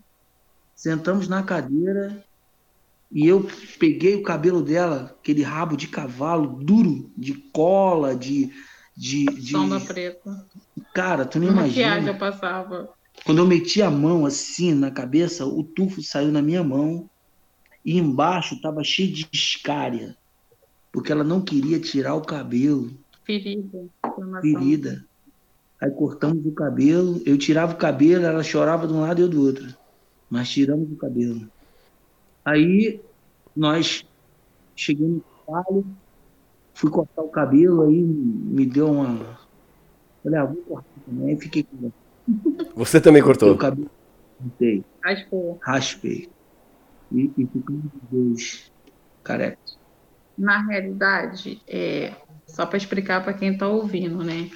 [0.75, 2.23] Sentamos na cadeira
[3.11, 3.45] e eu
[3.77, 8.51] peguei o cabelo dela, aquele rabo de cavalo duro, de cola, de.
[8.95, 9.51] De, de...
[9.51, 10.45] Sombra preta.
[10.93, 12.12] Cara, tu não Maquiagem imagina.
[12.12, 12.89] eu passava.
[13.25, 17.10] Quando eu meti a mão assim na cabeça, o tufo saiu na minha mão
[17.86, 20.17] e embaixo estava cheio de escária,
[20.91, 22.91] porque ela não queria tirar o cabelo,
[23.23, 23.86] Ferida.
[24.41, 25.06] ferida.
[25.80, 29.30] Aí cortamos o cabelo, eu tirava o cabelo, ela chorava de um lado e eu
[29.30, 29.75] do outro,
[30.30, 31.49] mas tiramos o cabelo.
[32.45, 33.01] Aí
[33.56, 34.06] nós
[34.75, 35.86] chegamos no trabalho,
[36.81, 39.39] fui cortar o cabelo, aí me deu uma.
[40.23, 41.91] Falei, ah, vou cortar também, aí fiquei com
[42.75, 43.55] Você também o cortou.
[43.55, 43.89] cabelo.
[44.39, 44.83] Cortei.
[45.03, 45.59] Raspou.
[45.61, 46.27] raspei.
[47.11, 48.71] E, e ficamos os dois
[49.23, 49.77] carecas.
[50.35, 52.15] Na realidade, é,
[52.47, 54.49] só para explicar para quem está ouvindo, né?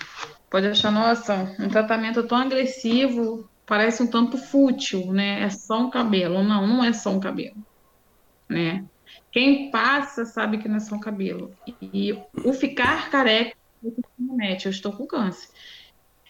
[0.50, 5.44] Pode achar, nossa, um tratamento tão agressivo, parece um tanto fútil, né?
[5.44, 6.44] É só um cabelo.
[6.44, 7.58] Não, não é só um cabelo,
[8.50, 8.84] né?
[9.32, 11.58] Quem passa sabe que não é só cabelo.
[11.68, 12.14] E
[12.46, 13.56] o ficar careca
[14.42, 15.48] é eu estou com câncer.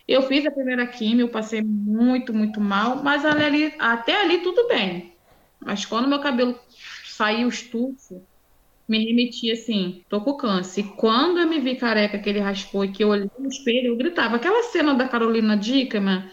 [0.07, 5.17] Eu fiz a primeira quimio, passei muito, muito mal, mas ali- até ali tudo bem.
[5.63, 6.59] Mas quando meu cabelo
[7.05, 8.27] saiu estufo,
[8.89, 10.81] me remetia assim, tô com câncer.
[10.81, 13.89] E quando eu me vi careca, que ele raspou e que eu olhei no espelho,
[13.89, 14.37] eu gritava.
[14.37, 16.29] Aquela cena da Carolina Dickman,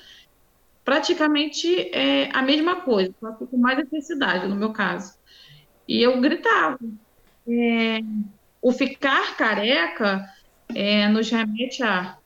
[0.85, 5.13] praticamente é a mesma coisa, só que com mais intensidade, no meu caso.
[5.87, 6.79] E eu gritava.
[7.49, 8.01] É,
[8.61, 10.25] o ficar careca
[10.75, 12.16] é, nos remete a,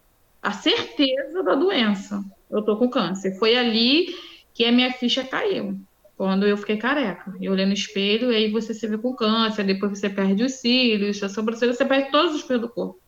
[0.42, 2.22] a certeza da doença.
[2.50, 3.38] Eu tô com câncer.
[3.38, 4.14] Foi ali
[4.54, 5.78] que a minha ficha caiu
[6.16, 7.34] quando eu fiquei careca.
[7.40, 10.54] Eu olhei no espelho e aí você se vê com câncer, depois você perde os
[10.54, 12.98] cílios, a sobrancelha, você perde todos os pelos do corpo.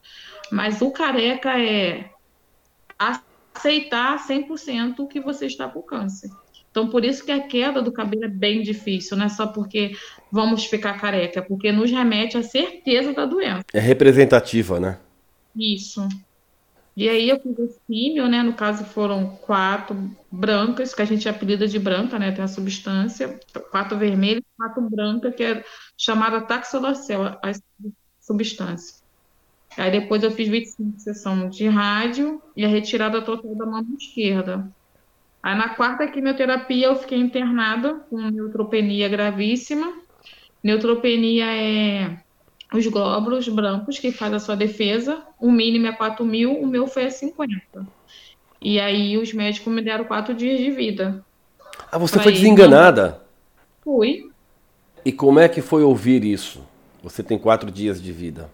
[0.52, 2.11] Mas o careca é
[2.98, 6.30] aceitar 100% que você está com câncer.
[6.70, 9.96] Então, por isso que a queda do cabelo é bem difícil, não é só porque
[10.31, 13.64] vamos ficar careca, é porque nos remete à certeza da doença.
[13.72, 14.98] É representativa, né?
[15.57, 16.07] Isso.
[16.96, 18.42] E aí eu fiz esse químio, né?
[18.42, 22.33] No caso foram quatro brancas, que a gente apelida de branca, né?
[22.33, 23.38] Tem a substância,
[23.70, 25.64] quatro vermelhas, quatro brancas, que é
[25.96, 27.52] chamada taxodocel, a
[28.20, 28.96] substância.
[29.76, 34.68] Aí depois eu fiz 25 sessões de rádio e a retirada total da mão esquerda.
[35.48, 39.94] Aí na quarta quimioterapia eu fiquei internada com neutropenia gravíssima.
[40.62, 42.18] Neutropenia é
[42.74, 45.22] os glóbulos brancos que faz a sua defesa.
[45.40, 47.87] O mínimo é 4 mil, o meu foi a 50.
[48.61, 51.24] E aí os médicos me deram quatro dias de vida.
[51.90, 53.22] Ah, você Pra foi desenganada.
[53.82, 54.30] Fui.
[55.02, 56.62] E como é que foi ouvir isso?
[57.02, 58.50] Você tem quatro dias de vida.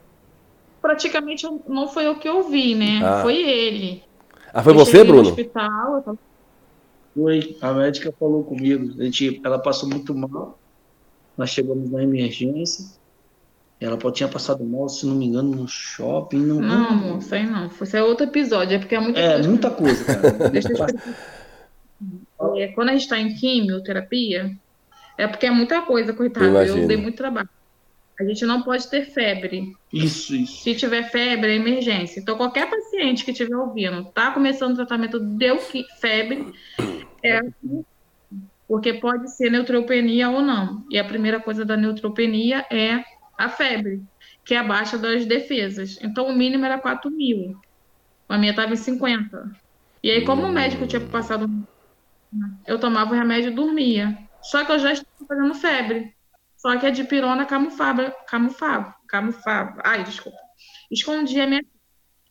[0.80, 3.00] Praticamente eu- não foi o que eu vi, né?
[3.02, 3.22] Ah.
[3.22, 4.04] Foi ele.
[4.52, 5.28] Ah, foi Eu você, cheguei no Bruno?
[5.30, 6.18] hospital, eu tava
[7.14, 9.00] Foi, a médica falou comigo.
[9.00, 10.59] A gente, ela passou muito mal.
[11.37, 12.85] Nós chegamos na emergência.
[13.81, 16.38] Ela tinha passado mal, se não me engano, no shopping.
[16.38, 17.66] Não, Não, amor, isso aí não.
[17.66, 19.48] Isso é outro episódio, é porque é muita É, coisa.
[19.48, 20.31] muita coisa, cara.
[20.50, 21.16] Deixa eu explicar.
[22.57, 24.57] É, quando a gente está em quimioterapia,
[25.18, 26.46] é porque é muita coisa, coitado.
[26.46, 26.79] Imagino.
[26.83, 27.48] Eu dei muito trabalho.
[28.18, 29.72] A gente não pode ter febre.
[29.92, 30.62] Isso, isso.
[30.62, 32.20] Se tiver febre, é emergência.
[32.20, 36.46] Então, qualquer paciente que estiver ouvindo, tá começando o tratamento, deu que- febre,
[37.24, 37.40] é
[38.66, 40.84] porque pode ser neutropenia ou não.
[40.90, 43.04] E a primeira coisa da neutropenia é
[43.38, 44.02] a febre,
[44.44, 45.98] que é abaixo das defesas.
[46.02, 47.56] Então, o mínimo era 4 mil.
[48.28, 49.50] A minha estava em 50.
[50.02, 51.46] E aí, como o médico tinha passado,
[52.66, 54.18] eu tomava o remédio e dormia.
[54.42, 56.14] Só que eu já estava fazendo febre.
[56.56, 59.82] Só que a dipirona camuflava, camuflava, camuflava.
[59.84, 60.38] Ai, desculpa.
[60.90, 61.64] Escondia a minha.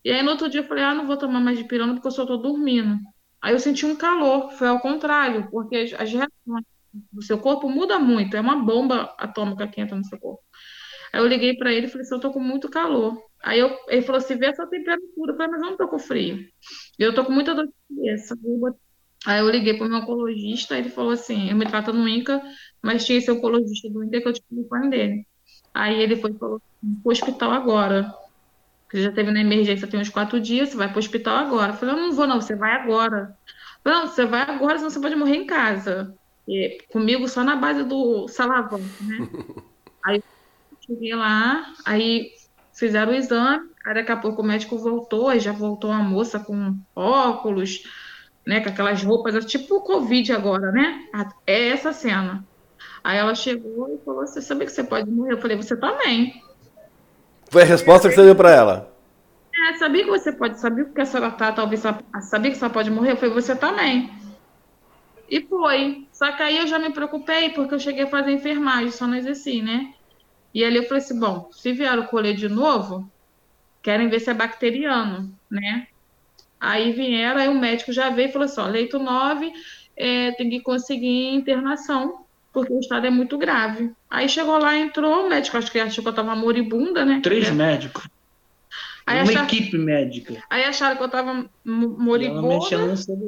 [0.04, 2.12] E aí, no outro dia, eu falei: ah, não vou tomar mais dipirona porque eu
[2.12, 3.00] só tô dormindo.
[3.44, 6.66] Aí eu senti um calor, foi ao contrário, porque as, reações
[7.12, 10.42] do seu corpo mudam muito, é uma bomba atômica que entra no seu corpo.
[11.12, 13.22] Aí eu liguei para ele e falei assim, eu tô com muito calor.
[13.44, 15.34] Aí eu, ele falou assim, vê essa temperatura.
[15.34, 16.40] Eu falei, mas eu não tô com frio.
[16.98, 18.36] Eu tô com muita dor de cabeça.
[19.26, 22.42] Aí eu liguei pro meu oncologista, ele falou assim, eu me trato no INCA,
[22.82, 25.28] mas tinha esse oncologista do INCA que eu tinha o telefone dele.
[25.74, 28.23] Aí ele foi falou, assim, pro hospital agora.
[28.94, 31.74] Você já teve na emergência tem uns quatro dias, você vai pro hospital agora.
[31.74, 33.36] Eu falei, eu não vou não, você vai agora.
[33.84, 36.14] Falei, não, você vai agora, senão você pode morrer em casa.
[36.48, 39.18] E comigo só na base do salavão, né?
[40.06, 40.22] Aí
[40.86, 42.30] cheguei lá, aí
[42.78, 46.42] fizeram o exame, aí daqui a pouco o médico voltou, aí já voltou uma moça
[46.42, 47.84] com óculos,
[48.46, 51.00] né, com aquelas roupas, tipo o Covid agora, né?
[51.48, 52.46] É essa cena.
[53.02, 55.34] Aí ela chegou e falou: Você sabia que você pode morrer?
[55.34, 56.34] Eu falei: Você também.
[57.54, 58.92] Foi a resposta que você deu para ela.
[59.70, 62.74] É, sabia que você pode, sabia que a senhora tá, talvez, sabia que a senhora
[62.74, 63.12] pode morrer?
[63.12, 64.10] Eu falei: Você também.
[65.30, 66.08] E foi.
[66.12, 69.14] Só que aí eu já me preocupei, porque eu cheguei a fazer enfermagem, só não
[69.14, 69.94] exerci, né?
[70.52, 73.08] E ali eu falei assim: Bom, se vieram colher de novo,
[73.84, 75.86] querem ver se é bacteriano, né?
[76.60, 79.54] Aí vieram, aí o médico já veio e falou assim: ó, leito 9,
[79.96, 82.23] é, tem que conseguir internação,
[82.54, 83.92] porque o estado é muito grave.
[84.10, 87.20] Aí chegou lá, entrou, o médico, acho que achou que eu tava moribunda, né?
[87.24, 87.52] Três é.
[87.52, 88.08] médicos.
[89.06, 90.44] Aí Uma acharam, equipe médica.
[90.50, 92.66] Aí acharam que eu tava moribunda.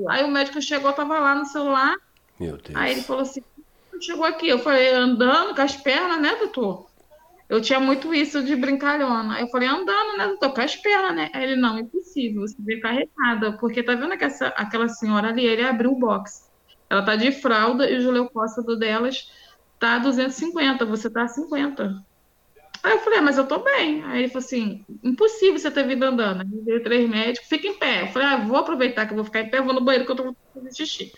[0.09, 1.95] Aí o médico chegou, tava lá no celular.
[2.39, 2.75] Meu Deus.
[2.75, 3.41] Aí ele falou assim:
[3.99, 4.47] chegou aqui.
[4.47, 6.87] Eu falei, andando com as pernas, né, doutor?
[7.49, 9.39] Eu tinha muito isso de brincalhona.
[9.39, 10.35] Eu falei, andando, né?
[10.39, 11.29] Tô com as pernas, né?
[11.33, 13.53] Aí ele, não, impossível, você veio carregada.
[13.53, 16.44] Porque tá vendo que essa, aquela senhora ali, ele abriu o box.
[16.89, 18.29] Ela tá de fralda e o
[18.65, 19.31] do delas
[19.79, 22.03] tá 250, você tá 50.
[22.83, 24.03] Aí eu falei, ah, mas eu tô bem.
[24.03, 26.41] Aí ele falou assim, impossível você ter vindo andando.
[26.41, 28.03] Aí veio três médicos, fica em pé.
[28.03, 30.11] Eu falei, ah, vou aproveitar que eu vou ficar em pé, vou no banheiro que
[30.11, 31.11] eu tô fazendo xixi.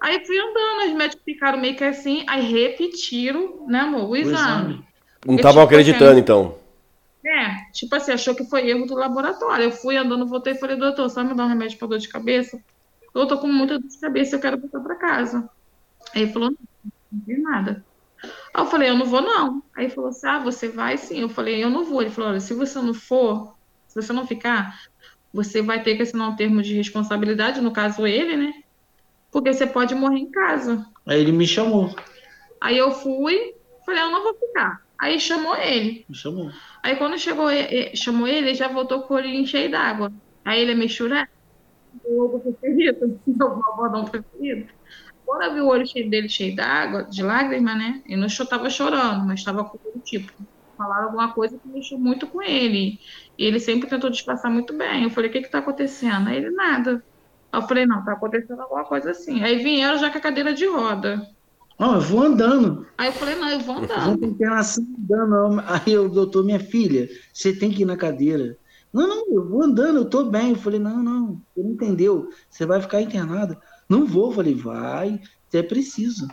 [0.00, 4.32] Aí fui andando, os médicos ficaram meio que assim, aí repetiram, né, amor, o exame.
[4.32, 4.88] O exame.
[5.26, 6.58] Não estavam tipo, acreditando, assim, então.
[7.26, 9.64] É, tipo assim, achou que foi erro do laboratório.
[9.64, 12.08] Eu fui andando, voltei e falei, doutor, só me dá um remédio para dor de
[12.08, 12.58] cabeça?
[13.20, 15.50] Eu tô com muita dor de cabeça, eu quero voltar para casa.
[16.14, 16.58] Aí ele falou, não,
[17.12, 17.84] não tem nada.
[18.54, 19.62] Aí eu falei, eu não vou não.
[19.76, 21.20] Aí ele falou assim, ah, você vai sim.
[21.20, 22.00] Eu falei, eu não vou.
[22.00, 23.56] Ele falou, olha, se você não for,
[23.88, 24.78] se você não ficar,
[25.32, 28.52] você vai ter que assinar um termo de responsabilidade, no caso ele, né?
[29.30, 30.86] Porque você pode morrer em casa.
[31.06, 31.94] Aí ele me chamou.
[32.60, 33.54] Aí eu fui,
[33.84, 34.80] falei, eu não vou ficar.
[35.00, 36.04] Aí chamou ele.
[36.08, 36.50] Me chamou.
[36.82, 37.48] Aí quando chegou,
[37.94, 40.12] chamou ele, ele já voltou com o olhinho cheio d'água.
[40.44, 40.90] Aí ele é meio
[42.00, 42.14] churé.
[42.14, 44.68] O ovo preferido, o bordão preferido.
[45.24, 48.02] Quando eu vi o olho cheio dele cheio d'água, de lágrima, né?
[48.08, 50.32] Eu não estava chorando, mas estava com o tipo.
[50.76, 52.98] Falaram alguma coisa que mexeu muito com ele.
[53.36, 55.04] E ele sempre tentou disfarçar muito bem.
[55.04, 56.28] Eu falei, o que que tá acontecendo?
[56.28, 57.04] Aí ele, nada.
[57.52, 59.42] Aí eu falei, não, tá acontecendo alguma coisa assim.
[59.42, 61.20] Aí vieram já com a cadeira de roda.
[61.78, 62.86] Não, eu vou andando.
[62.96, 64.04] Aí eu falei, não, eu vou andando.
[64.04, 65.62] Vou pra internação andando.
[65.66, 68.56] Aí o doutor, minha filha, você tem que ir na cadeira.
[68.92, 70.50] Não, não, eu vou andando, eu tô bem.
[70.50, 72.28] Eu falei, não, não, você não entendeu.
[72.48, 73.58] Você vai ficar internada.
[73.88, 74.30] Não vou.
[74.30, 76.28] Eu falei, vai, você é preciso.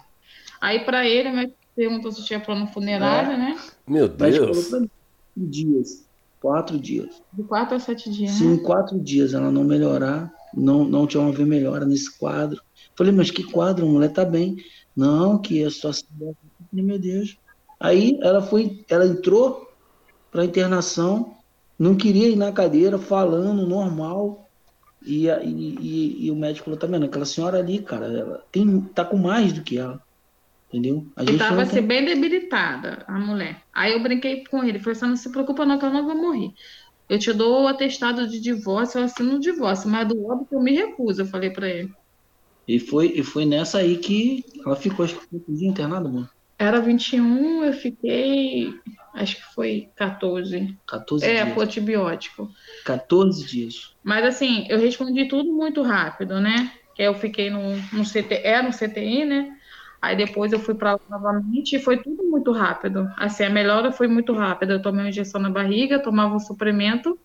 [0.62, 3.38] Aí para ele, me perguntou se tinha plano funerário, é.
[3.38, 3.60] né?
[3.88, 4.70] Meu Deus.
[4.70, 4.90] Falou
[5.36, 6.06] dias.
[6.40, 7.22] Quatro dias.
[7.34, 8.32] De quatro a sete dias.
[8.32, 8.64] Sim, né?
[8.64, 9.34] quatro dias.
[9.34, 12.62] Ela não melhorar, não, não tinha uma ver melhora nesse quadro.
[12.96, 13.86] Falei, mas que quadro?
[13.86, 14.58] A mulher tá bem.
[14.96, 16.36] Não, que a situação dela.
[16.72, 17.38] Meu Deus.
[17.80, 19.70] Aí ela foi, ela entrou
[20.32, 21.36] para internação,
[21.78, 24.50] não queria ir na cadeira, falando normal.
[25.06, 27.06] E, e, e, e o médico falou, tá vendo?
[27.06, 30.02] Aquela senhora ali, cara, ela tem, tá com mais do que ela.
[30.70, 31.06] Entendeu?
[31.16, 33.62] A gente tava assim, bem debilitada, a mulher.
[33.74, 36.16] Aí eu brinquei com ele, falei assim, não se preocupa não, que eu não vou
[36.16, 36.52] morrer.
[37.08, 40.60] Eu te dou o atestado de divórcio, eu assino o divórcio, mas do óbito eu
[40.60, 41.94] me recuso, eu falei para ele.
[42.68, 46.28] E foi, e foi nessa aí que ela ficou, acho que foi um internada, mano.
[46.58, 48.74] Era 21, eu fiquei,
[49.16, 50.78] acho que foi 14.
[50.88, 51.48] 14 é, dias.
[51.48, 52.50] É, foi antibiótico.
[52.86, 53.96] 14 dias.
[54.04, 56.72] Mas assim, eu respondi tudo muito rápido, né?
[56.94, 59.58] Que eu fiquei no, no CT, era no CTI, né?
[60.02, 63.10] Aí depois eu fui para lá novamente e foi tudo muito rápido.
[63.18, 64.74] Assim, a melhora foi muito rápida.
[64.74, 67.20] Eu tomei uma injeção na barriga, tomava um suplemento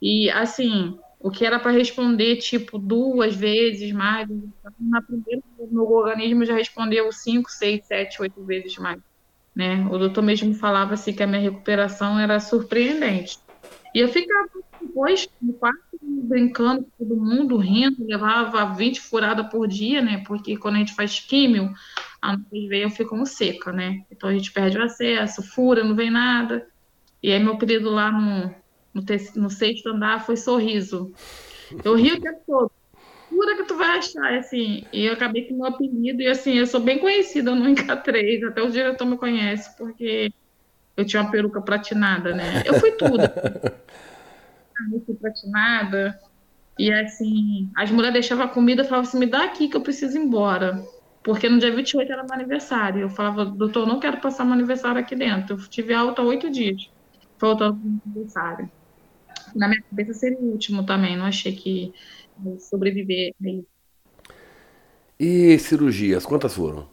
[0.00, 4.28] e assim, o que era para responder, tipo, duas vezes mais,
[4.80, 9.00] na primeira, o meu organismo já respondeu cinco, seis, sete, oito vezes mais.
[9.54, 9.86] Né?
[9.90, 13.38] O doutor mesmo falava assim que a minha recuperação era surpreendente.
[13.94, 14.48] E eu ficava
[14.80, 20.22] depois no quarto brincando com todo mundo, rindo, levava 20 furadas por dia, né?
[20.26, 21.72] Porque quando a gente faz químio,
[22.20, 24.04] a nossa veia ficam seca, né?
[24.10, 26.66] Então a gente perde o acesso, fura, não vem nada.
[27.22, 28.54] E aí meu período lá no,
[28.94, 29.02] no,
[29.36, 31.12] no sexto andar foi sorriso.
[31.84, 32.72] Eu rio o tempo todo.
[33.32, 34.84] Pura que tu vai achar, assim.
[34.92, 38.44] E eu acabei com o meu apelido, e assim, eu sou bem conhecida no Inca3,
[38.48, 40.30] até o diretor me conhece, porque
[40.96, 42.62] eu tinha uma peruca platinada, né?
[42.66, 43.22] Eu fui tudo.
[44.92, 46.20] eu fui platinada.
[46.78, 49.82] E assim, as mulheres deixavam a comida e falavam assim: me dá aqui que eu
[49.82, 50.84] preciso ir embora.
[51.22, 53.00] Porque no dia 28 era meu aniversário.
[53.00, 55.56] Eu falava, doutor, não quero passar meu aniversário aqui dentro.
[55.56, 56.90] Eu tive alta oito dias.
[57.38, 58.68] Faltando meu aniversário
[59.54, 61.16] na minha cabeça seria o último também.
[61.16, 61.92] Não achei que
[62.58, 63.64] sobreviver aí.
[65.18, 66.88] E cirurgias, quantas foram?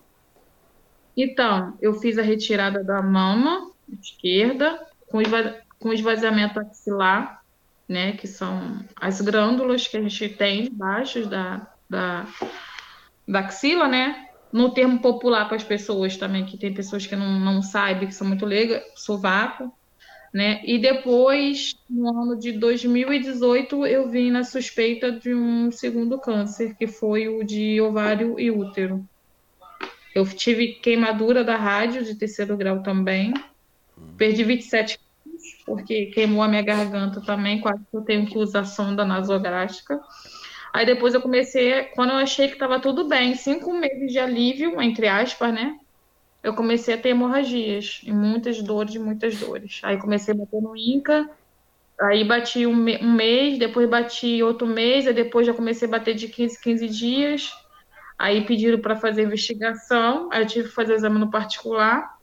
[1.15, 3.71] Então, eu fiz a retirada da mama
[4.01, 7.43] esquerda com, esva com esvaziamento axilar,
[7.87, 12.27] né, que são as glândulas que a gente tem embaixo da, da,
[13.27, 14.27] da axila, né?
[14.51, 18.13] No termo popular para as pessoas também, que tem pessoas que não, não sabem, que
[18.13, 19.73] são muito leigas, sovaco,
[20.33, 20.61] né?
[20.63, 26.87] E depois, no ano de 2018, eu vim na suspeita de um segundo câncer, que
[26.87, 29.05] foi o de ovário e útero.
[30.13, 33.33] Eu tive queimadura da rádio de terceiro grau também.
[34.17, 38.65] Perdi 27 quilos, porque queimou a minha garganta também, quase que eu tenho que usar
[38.65, 39.99] sonda nasográfica.
[40.73, 44.79] Aí depois eu comecei, quando eu achei que estava tudo bem, cinco meses de alívio,
[44.81, 45.75] entre aspas, né?
[46.41, 49.81] Eu comecei a ter hemorragias, e muitas dores, muitas dores.
[49.83, 51.29] Aí comecei a bater no INCA,
[51.99, 56.15] aí bati um, um mês, depois bati outro mês, aí depois já comecei a bater
[56.15, 57.51] de 15, 15 dias.
[58.17, 62.17] Aí pediram para fazer investigação, aí eu tive que fazer exame no particular,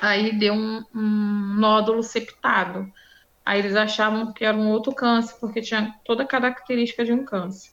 [0.00, 2.90] aí deu um, um nódulo septado.
[3.44, 7.24] Aí eles achavam que era um outro câncer, porque tinha toda a característica de um
[7.24, 7.72] câncer.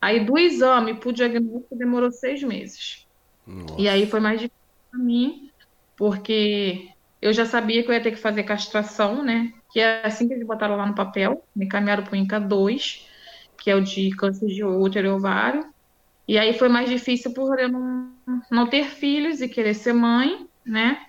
[0.00, 3.06] Aí do exame para o diagnóstico demorou seis meses.
[3.46, 3.74] Nossa.
[3.78, 4.63] E aí foi mais difícil
[4.94, 5.50] para mim,
[5.96, 6.88] porque
[7.20, 9.52] eu já sabia que eu ia ter que fazer castração, né?
[9.72, 13.08] Que é assim que eles botaram lá no papel, me caminharam para o INCA 2,
[13.58, 15.66] que é o de câncer de útero e ovário.
[16.26, 18.12] E aí foi mais difícil por eu não,
[18.50, 21.06] não ter filhos e querer ser mãe, né?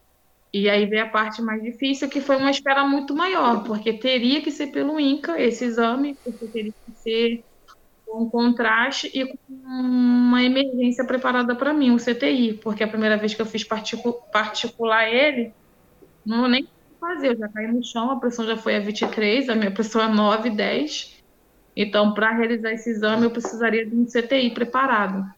[0.53, 4.41] E aí veio a parte mais difícil, que foi uma espera muito maior, porque teria
[4.41, 7.43] que ser pelo INCA esse exame, porque teria que ser
[8.15, 13.33] com contraste e com uma emergência preparada para mim, o CTI, porque a primeira vez
[13.33, 15.53] que eu fiz particu particular ele,
[16.25, 16.65] não nem
[16.97, 20.01] fazer, eu já caí no chão, a pressão já foi a 23, a minha pressão
[20.01, 21.23] é 9, 10.
[21.75, 25.29] Então, para realizar esse exame, eu precisaria de um CTI preparado.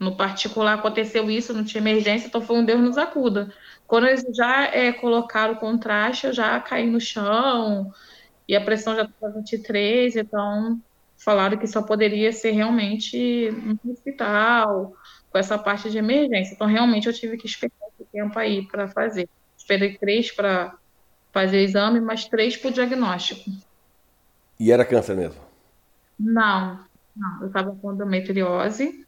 [0.00, 3.52] No particular aconteceu isso, não tinha emergência, então foi um Deus nos acuda.
[3.86, 7.92] Quando eles já é, colocaram o contraste, eu já caí no chão
[8.48, 10.80] e a pressão já estava 23, então
[11.16, 13.50] falaram que só poderia ser realmente
[13.82, 14.94] no hospital,
[15.30, 16.54] com essa parte de emergência.
[16.54, 19.28] Então, realmente, eu tive que esperar esse tempo aí para fazer.
[19.56, 20.76] Esperei três para
[21.32, 23.50] fazer o exame, mas três para o diagnóstico.
[24.58, 25.40] E era câncer mesmo?
[26.18, 26.78] Não,
[27.16, 27.40] não.
[27.40, 29.04] Eu estava com endometriose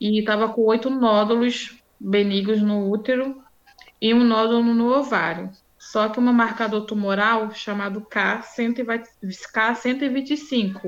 [0.00, 3.42] e estava com oito nódulos benignos no útero
[4.00, 5.50] e um nódulo no ovário.
[5.90, 10.82] Só que uma marcador tumoral chamado K125.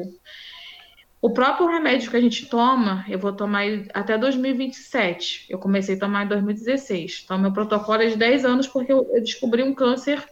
[1.23, 3.63] O próprio remédio que a gente toma, eu vou tomar
[3.95, 5.47] até 2027.
[5.49, 7.23] Eu comecei a tomar em 2016.
[7.25, 10.23] Então, meu protocolo é de 10 anos porque eu descobri um câncer,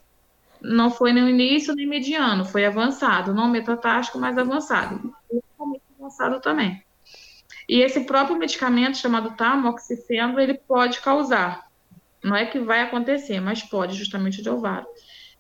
[0.61, 5.15] não foi no início nem mediano, foi avançado, não metatástico, mas avançado.
[5.99, 6.85] avançado também.
[7.67, 11.68] E esse próprio medicamento chamado tamoxifeno, ele pode causar
[12.23, 14.87] não é que vai acontecer, mas pode, justamente de ovário.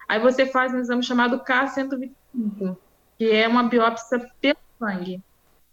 [0.09, 2.77] Aí você faz um exame chamado K125,
[3.19, 5.23] que é uma biópsia pelo sangue.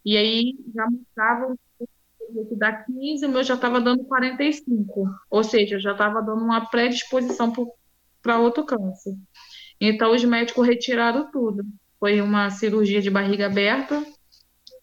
[0.03, 1.55] E aí já mostrava
[2.49, 5.09] que dá 15, o meu já estava dando 45.
[5.29, 7.53] Ou seja, já estava dando uma predisposição
[8.21, 9.15] para outro câncer.
[9.79, 11.63] Então os médicos retiraram tudo.
[11.99, 14.03] Foi uma cirurgia de barriga aberta.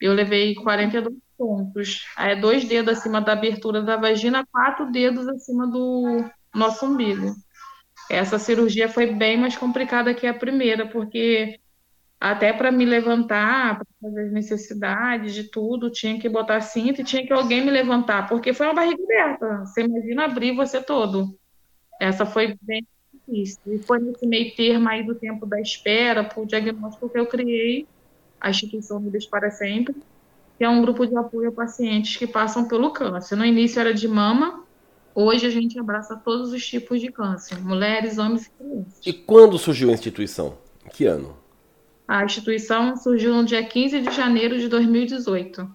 [0.00, 2.06] Eu levei 42 pontos.
[2.18, 6.24] É dois dedos acima da abertura da vagina, quatro dedos acima do
[6.54, 7.34] nosso umbigo.
[8.10, 11.58] Essa cirurgia foi bem mais complicada que a primeira, porque
[12.20, 17.04] até para me levantar, para fazer as necessidades de tudo, tinha que botar cinto e
[17.04, 19.64] tinha que alguém me levantar, porque foi uma barriga aberta.
[19.64, 21.36] Você imagina abrir você todo.
[22.00, 23.60] Essa foi bem difícil.
[23.66, 27.26] E foi nesse meio termo aí do tempo da espera para o diagnóstico que eu
[27.26, 27.86] criei
[28.40, 29.94] a instituição Unidas para Sempre,
[30.62, 33.34] que é um grupo de apoio a pacientes que passam pelo câncer.
[33.34, 34.62] No início era de mama,
[35.12, 39.00] hoje a gente abraça todos os tipos de câncer, mulheres, homens e crianças.
[39.04, 40.56] E quando surgiu a instituição?
[40.92, 41.36] Que ano?
[42.06, 45.68] A instituição surgiu no dia 15 de janeiro de 2018.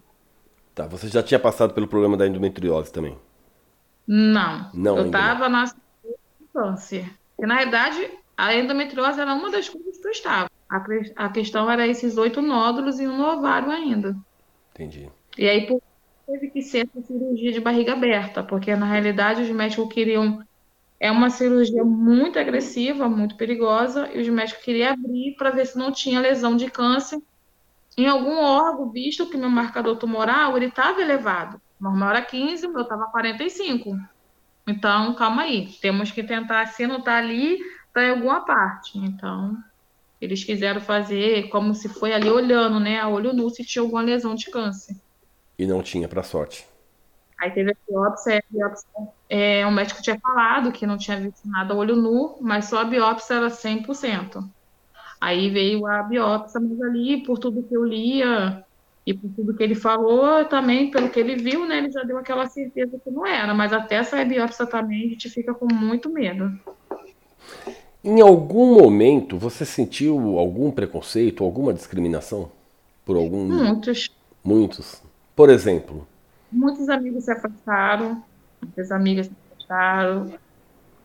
[0.74, 3.18] Tá, você já tinha passado pelo problema da endometriose também?
[4.06, 4.70] Não.
[4.72, 5.70] Não eu estava na
[6.54, 7.12] câncer.
[7.38, 10.48] E, na verdade, a endometriose era uma das coisas que eu estava.
[10.66, 10.82] A,
[11.16, 14.16] a questão era esses oito nódulos e um no ovário ainda.
[14.78, 15.10] Entendi.
[15.36, 15.66] E aí
[16.26, 20.46] teve que ser essa cirurgia de barriga aberta, porque na realidade os médicos queriam.
[21.00, 25.78] É uma cirurgia muito agressiva, muito perigosa, e os médicos queriam abrir para ver se
[25.78, 27.20] não tinha lesão de câncer
[27.96, 31.60] em algum órgão, visto que meu marcador tumoral ele estava elevado.
[31.80, 33.90] Normal era 15, o meu estava 45.
[34.66, 38.98] Então, calma aí, temos que tentar, se não está ali, está em alguma parte.
[38.98, 39.56] Então,
[40.20, 44.02] eles quiseram fazer como se foi ali olhando, né, a olho nu, se tinha alguma
[44.02, 44.96] lesão de câncer.
[45.58, 46.66] E não tinha, para sorte.
[47.40, 48.88] Aí teve a biópsia, a biópsia
[49.28, 52.84] é, o médico tinha falado que não tinha visto nada olho nu, mas só a
[52.84, 54.42] biópsia era 100%.
[55.20, 58.64] Aí veio a biópsia, mas ali, por tudo que eu lia
[59.06, 62.18] e por tudo que ele falou, também, pelo que ele viu, né, ele já deu
[62.18, 63.54] aquela certeza que não era.
[63.54, 66.58] Mas até essa biópsia também, a gente fica com muito medo.
[68.02, 72.50] Em algum momento você sentiu algum preconceito, alguma discriminação
[73.04, 73.44] por algum?
[73.44, 74.10] Muitos.
[74.44, 75.02] Muitos.
[75.34, 76.06] Por exemplo?
[76.50, 78.22] Muitos amigos se afastaram,
[78.62, 80.32] muitas amigas se afastaram,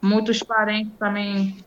[0.01, 1.57] muitos parentes também,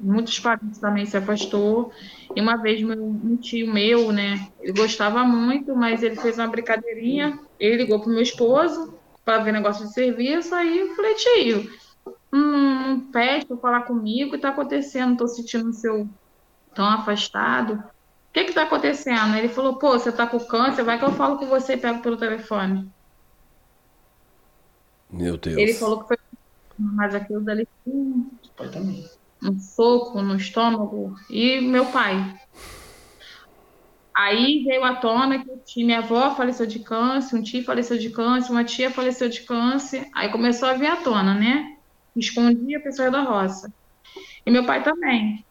[0.00, 1.92] muitos parentes também se afastou.
[2.34, 6.48] E uma vez meu, um tio meu, né, ele gostava muito, mas ele fez uma
[6.48, 8.94] brincadeirinha, ele ligou pro meu esposo
[9.24, 11.70] para ver negócio de serviço, aí eu falei, tio,
[12.32, 15.12] um, um pede para falar comigo, o que está acontecendo?
[15.12, 16.08] Estou sentindo o seu
[16.74, 17.74] tão afastado.
[17.74, 19.36] O que está acontecendo?
[19.36, 22.00] Ele falou, pô, você está com câncer, vai que eu falo com você e pego
[22.00, 22.90] pelo telefone.
[25.10, 25.58] Meu Deus.
[25.58, 26.18] Ele falou que foi
[26.78, 28.30] mas aquilo dali um,
[29.42, 31.14] um soco no estômago.
[31.30, 32.34] E meu pai.
[34.14, 38.10] Aí veio à tona que tinha, minha avó faleceu de câncer, um tio faleceu de
[38.10, 40.08] câncer, uma tia faleceu de câncer.
[40.14, 41.76] Aí começou a vir à tona, né?
[42.16, 43.72] Escondia a pessoa da roça.
[44.44, 45.44] E meu pai também.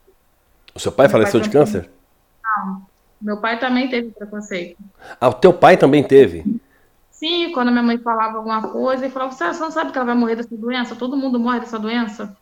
[0.75, 1.65] O seu pai meu faleceu pai de também...
[1.65, 1.91] câncer?
[2.43, 2.85] Não.
[3.21, 4.77] Meu pai também teve preconceito.
[5.19, 6.43] Ah, o teu pai também teve?
[7.11, 10.15] Sim, quando minha mãe falava alguma coisa, ele falava, você não sabe que ela vai
[10.15, 10.95] morrer dessa doença?
[10.95, 12.35] Todo mundo morre dessa doença.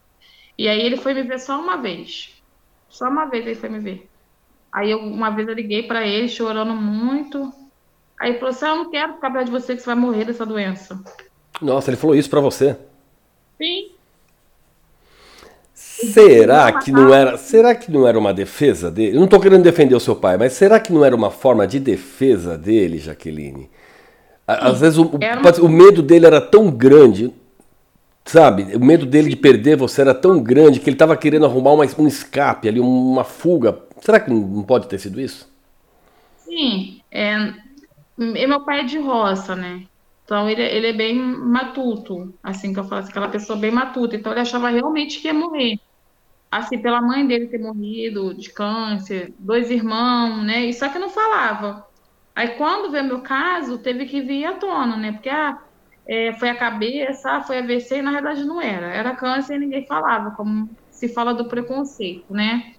[0.58, 2.42] E aí ele foi me ver só uma vez.
[2.88, 4.10] Só uma vez ele foi me ver.
[4.72, 7.52] Aí eu, uma vez eu liguei para ele, chorando muito.
[8.20, 10.26] Aí ele falou assim, eu não quero ficar perto de você que você vai morrer
[10.26, 11.02] dessa doença.
[11.62, 12.78] Nossa, ele falou isso para você?
[13.58, 13.92] Sim.
[16.08, 19.16] Será que não era, será que não era uma defesa dele?
[19.16, 21.68] Eu não estou querendo defender o seu pai, mas será que não era uma forma
[21.68, 23.70] de defesa dele, Jaqueline?
[24.48, 25.52] Às vezes o, uma...
[25.62, 27.34] o medo dele era tão grande,
[28.26, 28.76] sabe?
[28.76, 31.86] O medo dele de perder você era tão grande que ele estava querendo arrumar uma,
[31.98, 33.78] um escape ali, uma fuga.
[34.02, 35.52] Será que não pode ter sido isso?
[36.38, 37.02] Sim.
[37.12, 37.54] É,
[38.18, 39.84] meu pai é de roça, né?
[40.24, 44.16] Então ele, ele é bem matuto, assim que eu falo, aquela pessoa bem matuta.
[44.16, 45.78] Então ele achava realmente que ia morrer.
[46.52, 50.66] Assim, pela mãe dele ter morrido de câncer, dois irmãos, né?
[50.66, 51.86] E só que não falava.
[52.36, 55.12] Aí quando veio meu caso, teve que vir à tona, né?
[55.12, 55.62] Porque ah,
[56.08, 58.88] é, foi a cabeça, foi AVC, e na verdade não era.
[58.88, 62.74] Era câncer e ninguém falava, como se fala do preconceito, né?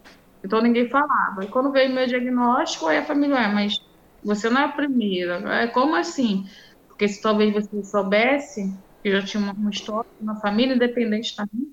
[0.44, 1.44] Então ninguém falava.
[1.44, 3.74] E quando veio meu diagnóstico, aí a família, é, mas
[4.22, 5.36] você não é a primeira.
[5.62, 6.44] É, como assim?
[6.88, 11.68] Porque se talvez você soubesse, que já tinha uma, história na família, independente também,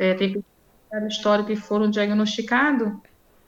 [0.00, 0.44] é, tem
[1.06, 2.92] história que foram diagnosticados,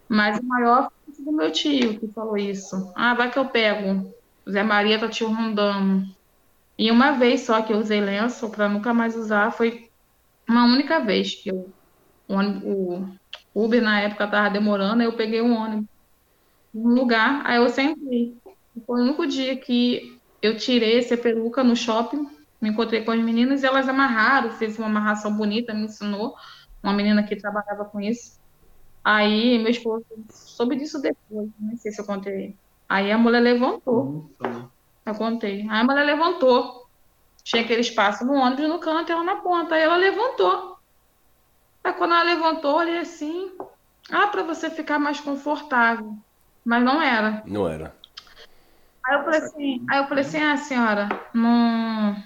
[0.09, 2.93] mas o maior do meu tio que falou isso.
[2.95, 4.15] Ah, vai que eu pego.
[4.49, 6.05] Zé Maria tá te rondando.
[6.79, 9.89] E uma vez só que eu usei lenço para nunca mais usar, foi
[10.49, 11.73] uma única vez que eu,
[12.29, 12.37] o,
[13.55, 15.89] o Uber na época tava demorando, aí eu peguei um ônibus
[16.77, 18.37] um lugar, aí eu sentei.
[18.87, 22.27] Foi o único dia que eu tirei essa peruca no shopping,
[22.61, 26.35] me encontrei com as meninas e elas amarraram, fez uma amarração bonita, me ensinou,
[26.87, 28.39] uma menina que trabalhava com isso.
[29.05, 32.57] Aí meu esposo soube disso depois, não sei se eu contei.
[32.89, 34.31] Aí a mulher levantou.
[35.05, 35.63] Eu contei.
[35.69, 36.87] Aí a mulher levantou.
[37.43, 39.75] Tinha aquele espaço no ônibus no canto e ela na ponta.
[39.75, 40.79] Aí ela levantou.
[41.85, 43.53] Aí quando ela levantou, eu olhei assim.
[44.11, 46.17] Ah, para você ficar mais confortável.
[46.65, 47.43] Mas não era.
[47.47, 47.95] Não era.
[49.05, 52.17] Aí eu falei assim, aí eu falei assim, ah, senhora, não,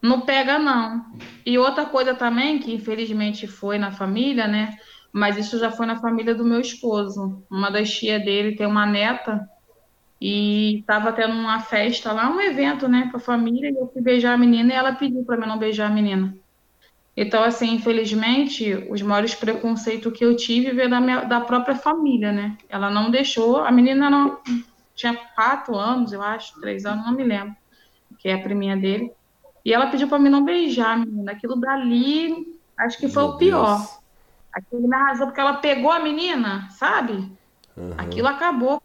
[0.00, 1.04] não pega não.
[1.44, 4.76] E outra coisa também, que infelizmente foi na família, né?
[5.12, 7.42] mas isso já foi na família do meu esposo.
[7.50, 9.48] Uma das tias dele tem uma neta
[10.20, 14.02] e estava tendo uma festa lá, um evento, né, com a família, e eu fui
[14.02, 16.36] beijar a menina e ela pediu para mim não beijar a menina.
[17.16, 22.30] Então, assim, infelizmente, os maiores preconceitos que eu tive veio da, minha, da própria família,
[22.30, 22.56] né?
[22.68, 24.38] Ela não deixou, a menina não
[24.94, 27.56] tinha quatro anos, eu acho, três anos, não me lembro,
[28.18, 29.10] que é a priminha dele.
[29.68, 31.32] E ela pediu para mim não beijar a menina.
[31.32, 33.76] Aquilo dali, acho que foi Meu o pior.
[33.76, 33.98] Deus.
[34.50, 37.30] Aquilo me arrasou porque ela pegou a menina, sabe?
[37.76, 37.92] Uhum.
[37.98, 38.82] Aquilo acabou.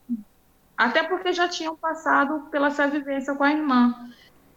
[0.75, 4.09] Até porque já tinham passado pela essa vivência com a irmã.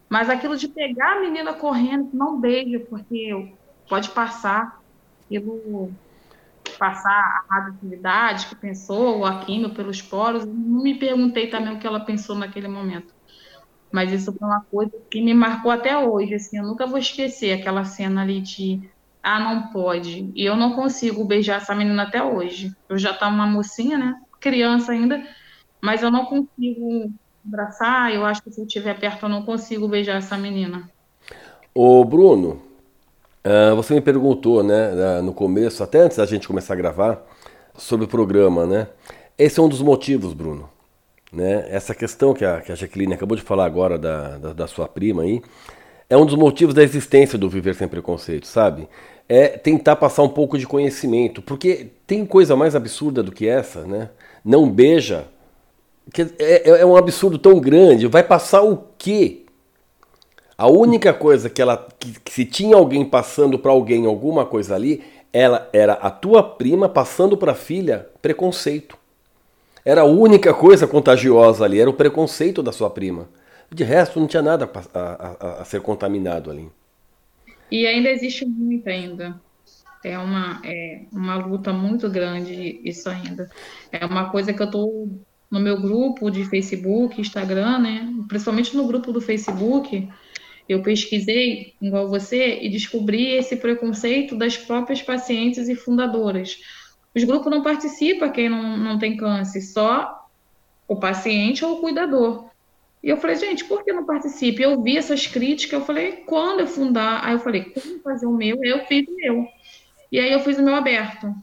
[0.09, 3.55] Mas aquilo de pegar a menina correndo, não beijo, porque
[3.89, 4.83] pode passar
[5.29, 5.93] pelo
[6.77, 10.45] passar a radioatividade que pensou, ou a química pelos poros.
[10.45, 13.15] Não me perguntei também o que ela pensou naquele momento.
[13.91, 16.35] Mas isso foi uma coisa que me marcou até hoje.
[16.35, 18.81] Assim, eu nunca vou esquecer aquela cena ali de
[19.23, 20.31] ah, não pode.
[20.35, 22.73] E eu não consigo beijar essa menina até hoje.
[22.89, 24.21] Eu já tá uma mocinha, né?
[24.39, 25.27] Criança ainda,
[25.81, 27.11] mas eu não consigo
[27.47, 30.89] abraçar, eu acho que se eu estiver perto eu não consigo beijar essa menina.
[31.75, 32.61] Ô Bruno,
[33.45, 37.23] uh, você me perguntou, né, no começo, até antes da gente começar a gravar,
[37.77, 38.89] sobre o programa, né?
[39.39, 40.69] Esse é um dos motivos, Bruno.
[41.37, 41.67] Né?
[41.69, 44.89] Essa questão que a, que a Jaqueline acabou de falar agora da, da, da sua
[44.89, 45.43] prima aí,
[46.09, 48.89] é um dos motivos da existência do Viver Sem Preconceito, sabe?
[49.29, 53.83] É tentar passar um pouco de conhecimento, porque tem coisa mais absurda do que essa,
[53.83, 54.09] né?
[54.43, 55.27] Não beija,
[56.39, 58.07] é, é, é um absurdo tão grande.
[58.07, 59.43] Vai passar o quê?
[60.57, 64.75] A única coisa que ela, que, que se tinha alguém passando para alguém alguma coisa
[64.75, 68.97] ali, ela era a tua prima passando para a filha preconceito.
[69.87, 73.29] Era a única coisa contagiosa ali, era o preconceito da sua prima.
[73.73, 76.69] De resto, não tinha nada a, a, a ser contaminado ali.
[77.71, 79.41] E ainda existe muito ainda.
[80.05, 83.49] É uma, é uma luta muito grande isso ainda.
[83.93, 85.09] É uma coisa que eu estou
[85.49, 88.13] no meu grupo de Facebook, Instagram, né?
[88.27, 90.09] Principalmente no grupo do Facebook,
[90.69, 96.59] eu pesquisei, igual você, e descobri esse preconceito das próprias pacientes e fundadoras.
[97.17, 100.29] Os grupos não participam quem não, não tem câncer, só
[100.87, 102.51] o paciente ou o cuidador.
[103.03, 104.63] E eu falei, gente, por que não participe?
[104.63, 107.25] Eu vi essas críticas, eu falei, quando eu fundar?
[107.25, 108.63] Aí eu falei, como fazer o meu?
[108.63, 109.49] Eu fiz o meu.
[110.13, 111.35] E aí eu fiz o meu aberto.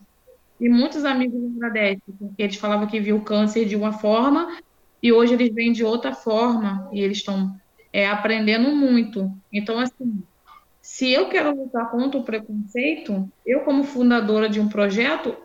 [0.60, 4.56] E muitos amigos me agradecem, porque eles falavam que viu o câncer de uma forma
[5.02, 7.60] e hoje eles vêm de outra forma e eles estão
[7.92, 9.32] é, aprendendo muito.
[9.52, 10.22] Então, assim,
[10.80, 15.36] se eu quero lutar contra o preconceito, eu, como fundadora de um projeto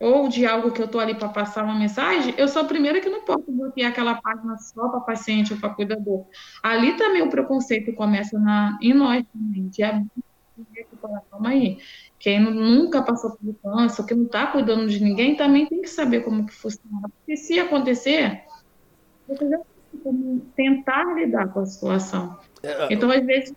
[0.00, 3.00] ou de algo que eu estou ali para passar uma mensagem, eu sou a primeira
[3.00, 6.24] que não posso bloquear aquela página só para paciente ou para cuidador.
[6.62, 9.68] Ali também o preconceito começa na, em nós também.
[9.68, 9.82] De
[11.30, 11.78] calma aí.
[12.18, 16.22] Quem nunca passou por câncer, que não está cuidando de ninguém, também tem que saber
[16.22, 17.08] como que funciona.
[17.08, 18.42] Porque se acontecer,
[19.28, 19.58] você já
[20.02, 22.38] como tentar lidar com a situação.
[22.62, 23.52] É, então, às vezes,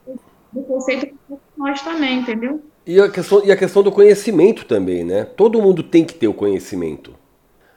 [0.53, 1.17] o conceito
[1.55, 2.63] nós também, entendeu?
[2.86, 5.25] E a, questão, e a questão do conhecimento também, né?
[5.25, 7.15] Todo mundo tem que ter o conhecimento.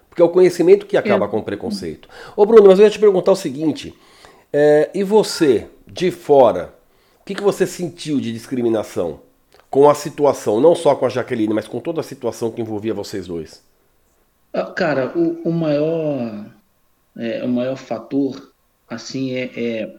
[0.08, 1.28] Porque é o conhecimento que acaba é.
[1.28, 2.08] com o preconceito.
[2.36, 3.94] Ô Bruno, mas eu ia te perguntar o seguinte.
[4.52, 6.74] É, e você, de fora,
[7.20, 9.20] o que, que você sentiu de discriminação?
[9.70, 12.94] com a situação, não só com a Jaqueline, mas com toda a situação que envolvia
[12.94, 13.62] vocês dois?
[14.50, 16.46] Ah, cara, o, o maior
[17.14, 18.54] é, o maior fator
[18.88, 19.94] assim é, é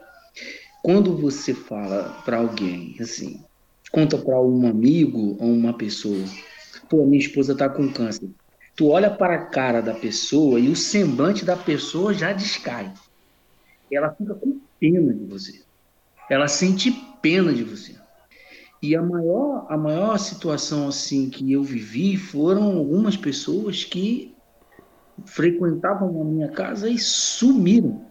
[0.83, 3.43] quando você fala para alguém assim,
[3.91, 6.23] conta para um amigo ou uma pessoa,
[6.89, 8.29] pô, minha esposa tá com câncer.
[8.75, 12.93] Tu olha para a cara da pessoa e o semblante da pessoa já descai.
[13.91, 15.63] Ela fica com pena de você.
[16.29, 17.95] Ela sente pena de você.
[18.81, 24.35] E a maior, a maior situação assim que eu vivi foram algumas pessoas que
[25.25, 28.05] frequentavam a minha casa e sumiram.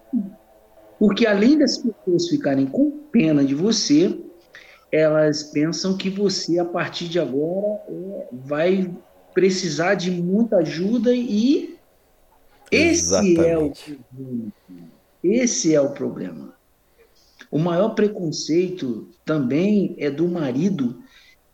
[0.99, 4.19] Porque além das pessoas ficarem com pena de você,
[4.97, 8.95] elas pensam que você, a partir de agora, é, vai
[9.35, 11.77] precisar de muita ajuda e
[12.71, 14.53] esse é o problema.
[15.23, 16.55] Esse é o problema.
[17.51, 21.03] O maior preconceito também é do marido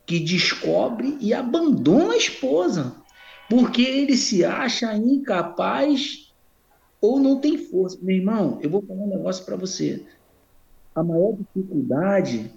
[0.06, 2.96] que descobre e abandona a esposa,
[3.48, 6.32] porque ele se acha incapaz
[7.00, 7.98] ou não tem força.
[8.00, 10.04] Meu irmão, eu vou falar um negócio para você.
[10.94, 12.50] A maior dificuldade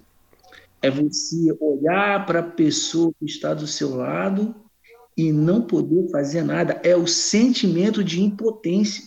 [0.82, 4.54] é você olhar para a pessoa que está do seu lado
[5.16, 6.80] e não poder fazer nada.
[6.84, 9.04] É o sentimento de impotência.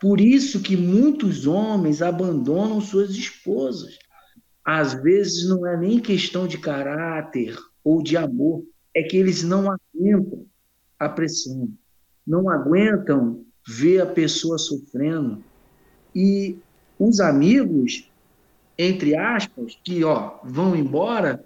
[0.00, 3.98] Por isso que muitos homens abandonam suas esposas.
[4.64, 9.70] Às vezes não é nem questão de caráter ou de amor, é que eles não
[9.70, 10.46] aguentam
[10.98, 11.70] a pressão,
[12.26, 15.42] não aguentam ver a pessoa sofrendo.
[16.14, 16.58] E
[16.98, 18.10] os amigos,
[18.78, 21.44] entre aspas, que ó, vão embora,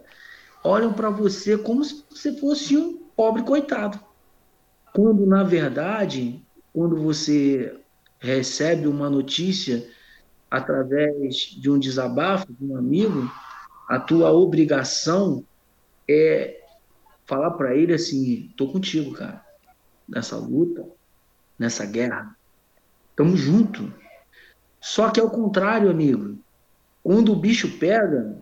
[0.64, 4.00] olham para você como se você fosse um pobre coitado.
[4.92, 7.80] Quando, na verdade, quando você
[8.18, 9.88] recebe uma notícia
[10.50, 13.30] através de um desabafo de um amigo,
[13.88, 15.44] a tua obrigação
[16.08, 16.60] é
[17.26, 19.44] falar para ele assim: tô contigo, cara,
[20.08, 20.84] nessa luta,
[21.58, 22.36] nessa guerra.
[23.14, 23.92] Tamo junto.
[24.80, 26.38] Só que é o contrário, amigo.
[27.02, 28.36] Quando o bicho pega,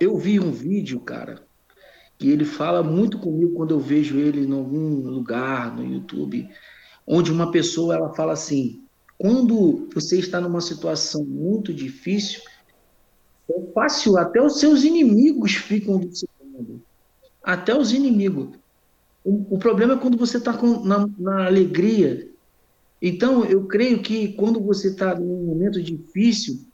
[0.00, 1.42] eu vi um vídeo, cara,
[2.18, 6.48] que ele fala muito comigo quando eu vejo ele em algum lugar no YouTube,
[7.06, 8.82] onde uma pessoa ela fala assim:
[9.18, 12.42] quando você está numa situação muito difícil,
[13.50, 16.82] é fácil, até os seus inimigos ficam do seu lado.
[17.42, 18.56] Até os inimigos.
[19.24, 22.28] O, o problema é quando você está na, na alegria,
[23.00, 26.66] Então, eu creio que quando você está num momento difícil,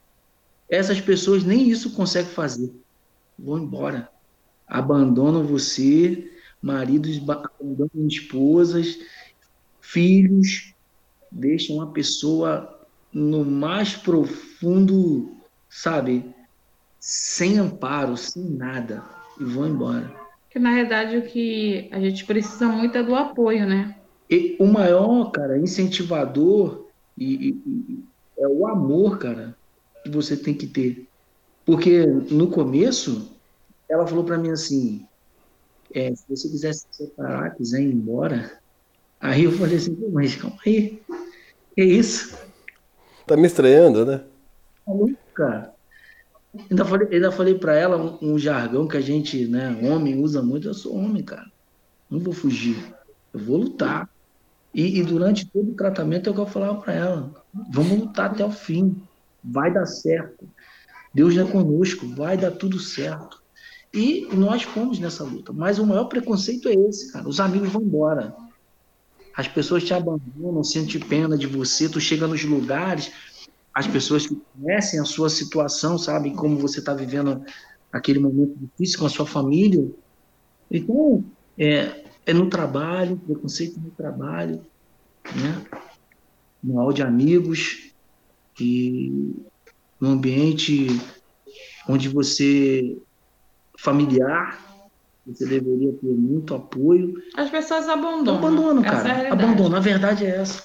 [0.73, 2.73] essas pessoas nem isso conseguem fazer.
[3.37, 4.09] Vão embora.
[4.67, 8.97] Abandonam você, maridos abandonam esposas,
[9.79, 10.73] filhos,
[11.31, 15.35] deixam a pessoa no mais profundo,
[15.69, 16.25] sabe,
[16.99, 19.03] sem amparo, sem nada,
[19.39, 20.11] e vão embora.
[20.49, 23.95] Que na verdade o que a gente precisa muito é do apoio, né?
[24.27, 28.03] E o maior, cara, incentivador e, e,
[28.39, 29.55] é o amor, cara,
[30.03, 31.07] que você tem que ter.
[31.65, 33.31] Porque no começo,
[33.89, 35.05] ela falou para mim assim:
[35.93, 38.59] é, se você quiser se separar, quiser ir embora.
[39.19, 41.01] Aí eu falei assim: mas calma aí,
[41.75, 42.37] que isso?
[43.25, 44.21] Tá me estranhando, né?
[45.33, 45.73] Cara,
[46.69, 50.41] ainda falei, ainda falei para ela um, um, jargão que a gente, né, homem usa
[50.41, 50.67] muito.
[50.67, 51.49] Eu sou homem, cara.
[52.09, 52.93] Não vou fugir.
[53.33, 54.09] Eu vou lutar.
[54.73, 57.31] E, e durante todo o tratamento é o que eu falava para ela:
[57.71, 59.01] vamos lutar até o fim.
[59.43, 60.47] Vai dar certo.
[61.13, 62.07] Deus é conosco.
[62.15, 63.41] Vai dar tudo certo.
[63.93, 65.53] E nós fomos nessa luta.
[65.53, 67.27] Mas o maior preconceito é esse, cara.
[67.27, 68.35] Os amigos vão embora.
[69.35, 71.87] As pessoas te abandonam, sentem pena de você.
[71.87, 73.11] Tu chega nos lugares,
[73.73, 77.43] as pessoas que conhecem a sua situação, sabem como você está vivendo
[77.91, 79.87] aquele momento difícil com a sua família.
[80.69, 81.23] Então,
[81.57, 84.61] é, é no trabalho, preconceito no trabalho,
[85.35, 85.65] né?
[86.63, 87.92] no hall de amigos,
[88.59, 89.35] e
[89.99, 90.87] no ambiente
[91.87, 92.97] onde você
[93.77, 94.59] familiar,
[95.25, 97.13] você deveria ter muito apoio.
[97.35, 98.37] As pessoas abandonam.
[98.37, 99.09] Abandonam, cara.
[99.09, 99.77] É a abandonam.
[99.77, 100.63] A verdade é essa.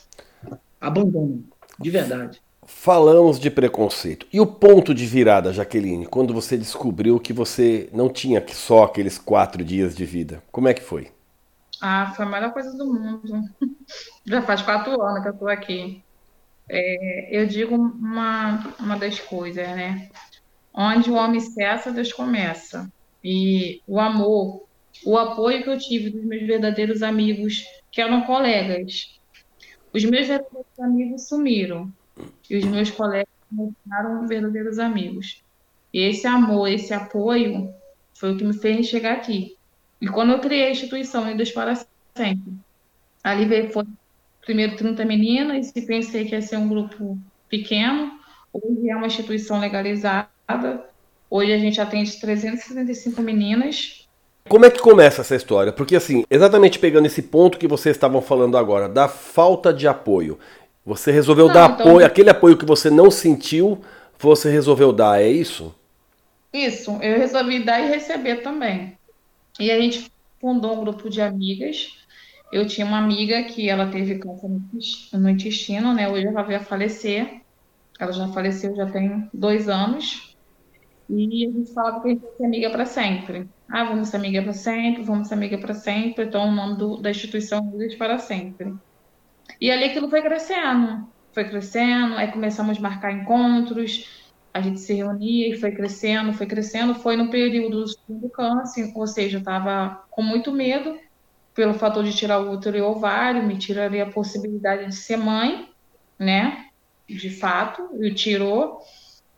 [0.81, 1.45] Abandonam.
[1.79, 2.41] De verdade.
[2.67, 4.27] Falamos de preconceito.
[4.33, 9.17] E o ponto de virada, Jaqueline, quando você descobriu que você não tinha só aqueles
[9.17, 10.43] quatro dias de vida?
[10.53, 11.11] Como é que foi?
[11.81, 13.43] Ah, foi a melhor coisa do mundo.
[14.27, 16.03] Já faz quatro anos que eu estou aqui.
[16.69, 20.11] É, eu digo uma, uma das coisas, né?
[20.73, 22.91] Onde o homem cessa, Deus começa.
[23.25, 24.67] E o amor,
[25.05, 29.19] o apoio que eu tive dos meus verdadeiros amigos, que eram colegas.
[29.93, 31.91] Os meus verdadeiros amigos sumiram.
[32.49, 35.43] E os meus colegas me tornaram verdadeiros amigos.
[35.93, 37.73] E esse amor, esse apoio,
[38.15, 39.57] foi o que me fez chegar aqui.
[40.01, 41.75] E quando eu criei a instituição Unidas para
[42.15, 42.53] Sempre,
[43.23, 43.85] ali veio, foi
[44.49, 47.19] primeiro 30 meninas e pensei que ia ser um grupo
[47.51, 48.13] pequeno.
[48.51, 50.31] Hoje é uma instituição legalizada.
[51.29, 54.09] Hoje a gente atende 375 meninas.
[54.49, 55.71] Como é que começa essa história?
[55.71, 60.39] Porque assim, exatamente pegando esse ponto que vocês estavam falando agora, da falta de apoio.
[60.87, 61.87] Você resolveu não, dar então...
[61.87, 63.79] apoio, aquele apoio que você não sentiu,
[64.19, 65.75] você resolveu dar, é isso?
[66.55, 68.97] Isso, eu resolvi dar e receber também.
[69.61, 71.99] E a gente fundou um grupo de amigas.
[72.51, 74.49] Eu tinha uma amiga que ela teve câncer
[75.13, 76.09] no intestino, né?
[76.09, 77.43] Hoje ela veio a falecer.
[77.99, 80.37] Ela já faleceu já tem dois anos.
[81.11, 83.49] E a gente falava que a gente ia ser amiga para sempre.
[83.69, 86.25] Ah, vamos ser amiga para sempre, vamos ser amiga para sempre.
[86.25, 88.75] Então, o nome do, da instituição Amigas para Sempre.
[89.61, 91.09] E ali aquilo foi crescendo.
[91.33, 96.47] Foi crescendo, aí começamos a marcar encontros, a gente se reunia e foi crescendo, foi
[96.47, 96.95] crescendo.
[96.95, 100.99] Foi no período do câncer, ou seja, eu estava com muito medo
[101.59, 105.17] pelo fator de tirar o útero e o ovário, me tiraria a possibilidade de ser
[105.17, 105.69] mãe,
[106.17, 106.67] né?
[107.09, 108.79] De fato, e tirou.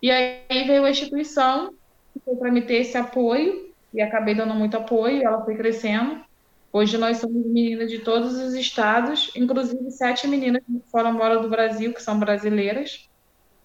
[0.02, 1.72] E aí veio a instituição,
[2.12, 6.22] que foi para me ter esse apoio, e acabei dando muito apoio, ela foi crescendo.
[6.70, 10.62] Hoje nós somos meninas de todos os estados, inclusive sete meninas
[10.92, 13.08] fora fora do Brasil, que são brasileiras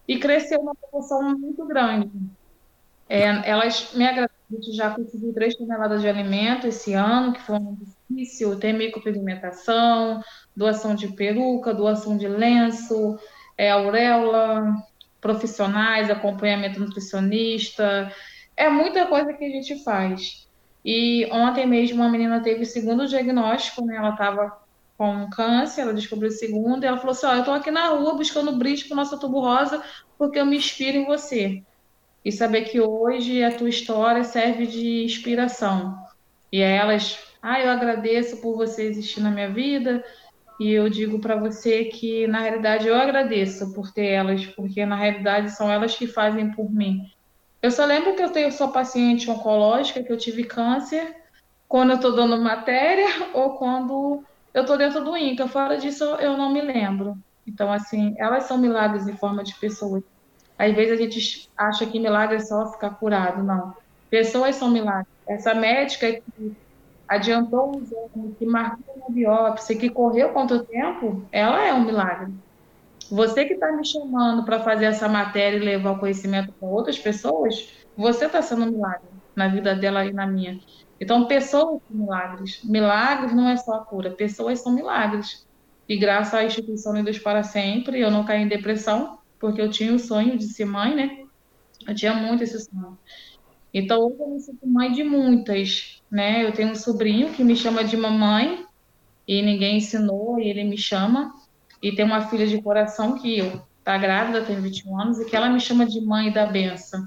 [0.08, 2.10] e cresceu uma proporção muito grande.
[3.10, 7.78] É, elas me agradecem, já conseguiu 3 toneladas de alimento esse ano, que foi um
[8.10, 10.22] difícil, tem micropigmentação,
[10.56, 13.18] doação de peruca, doação de lenço,
[13.58, 14.74] é, auréola,
[15.20, 18.12] profissionais, acompanhamento nutricionista,
[18.56, 20.48] é muita coisa que a gente faz.
[20.84, 23.98] E ontem mesmo uma menina teve o segundo diagnóstico, né?
[23.98, 24.66] Ela estava
[24.98, 27.90] com câncer, ela descobriu o segundo, e ela falou assim: Ó, eu estou aqui na
[27.90, 29.84] rua buscando brilho para o nosso tubo rosa,
[30.18, 31.64] porque eu me inspiro em você.
[32.24, 35.98] E saber que hoje a tua história serve de inspiração.
[36.52, 40.04] E elas, ah, eu agradeço por você existir na minha vida,
[40.60, 44.96] e eu digo para você que, na realidade, eu agradeço por ter elas, porque na
[44.96, 47.02] realidade são elas que fazem por mim.
[47.62, 51.16] Eu só lembro que eu tenho, sou paciente oncológica, que eu tive câncer,
[51.68, 55.48] quando eu estou dando matéria ou quando eu estou dentro do INCA.
[55.48, 57.16] Fora disso, eu não me lembro.
[57.46, 60.04] Então, assim, elas são milagres em forma de pessoas.
[60.58, 63.44] Às vezes a gente acha que milagre é só ficar curado.
[63.44, 63.76] Não.
[64.10, 65.14] Pessoas são milagres.
[65.28, 66.56] Essa médica que
[67.08, 72.34] adiantou um exame, que marcou uma biópsia, que correu quanto tempo, ela é um milagre.
[73.10, 76.98] Você que está me chamando para fazer essa matéria e levar o conhecimento para outras
[76.98, 80.60] pessoas, você está sendo um milagre na vida dela e na minha.
[81.00, 82.64] Então, pessoas são milagres.
[82.64, 85.46] Milagres não é só a cura, pessoas são milagres.
[85.88, 89.94] E graças à instituição Unidos para Sempre, eu não caí em depressão, porque eu tinha
[89.94, 91.26] o sonho de ser mãe, né?
[91.88, 92.98] Eu tinha muito esse sonho.
[93.74, 96.46] Então, hoje eu me sinto mãe de muitas, né?
[96.46, 98.66] Eu tenho um sobrinho que me chama de mamãe,
[99.28, 101.34] e ninguém ensinou, e ele me chama.
[101.82, 105.36] E tem uma filha de coração que eu, tá grávida, tem 21 anos, e que
[105.36, 107.06] ela me chama de mãe da benção.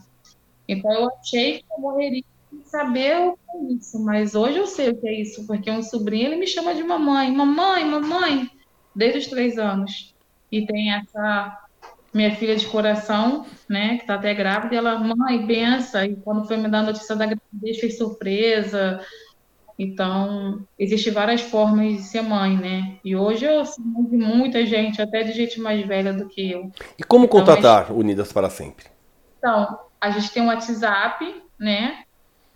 [0.67, 4.67] Então, eu achei que eu morreria sem saber o que é isso, mas hoje eu
[4.67, 8.51] sei o que é isso, porque um sobrinho, ele me chama de mamãe, mamãe, mamãe,
[8.95, 10.15] desde os três anos.
[10.51, 11.68] E tem essa
[12.13, 16.47] minha filha de coração, né, que está até grávida, e ela, mãe, benção, e quando
[16.47, 19.01] foi me dar a notícia da gravidez, fez surpresa.
[19.79, 22.97] Então, existem várias formas de ser mãe, né?
[23.05, 26.51] E hoje eu sou mãe de muita gente, até de gente mais velha do que
[26.51, 26.73] eu.
[26.99, 27.97] E como então, contatar gente...
[27.97, 28.87] Unidas para Sempre?
[29.39, 32.03] Então, a gente tem um WhatsApp, né?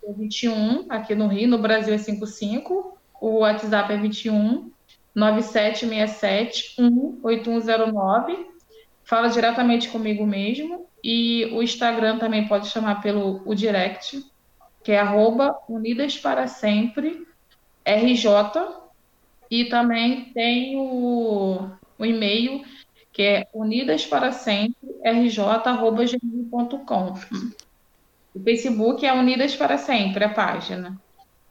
[0.03, 2.97] É 21, aqui no Rio, no Brasil é 55.
[3.21, 4.69] O WhatsApp é 21
[5.15, 6.75] 9767
[7.23, 8.52] 18109
[9.03, 10.87] fala diretamente comigo mesmo.
[11.03, 14.25] E o Instagram também pode chamar pelo o direct,
[14.83, 17.27] que é arroba Unidas para Sempre
[17.85, 18.81] RJ.
[19.51, 22.63] E também tem o, o e-mail,
[23.11, 24.75] que é unidas para sempre
[25.05, 27.13] rj.gmail.com.
[28.33, 30.99] O Facebook é Unidas para Sempre, a página.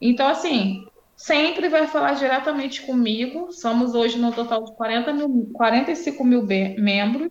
[0.01, 0.85] Então, assim,
[1.15, 3.53] sempre vai falar diretamente comigo.
[3.53, 6.45] Somos hoje no total de 40 mil, 45 mil
[6.77, 7.29] membros.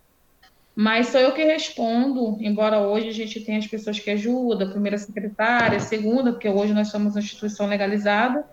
[0.75, 4.71] Mas sou eu que respondo, embora hoje a gente tenha as pessoas que ajudam, a
[4.71, 8.43] primeira secretária, a segunda, porque hoje nós somos uma instituição legalizada,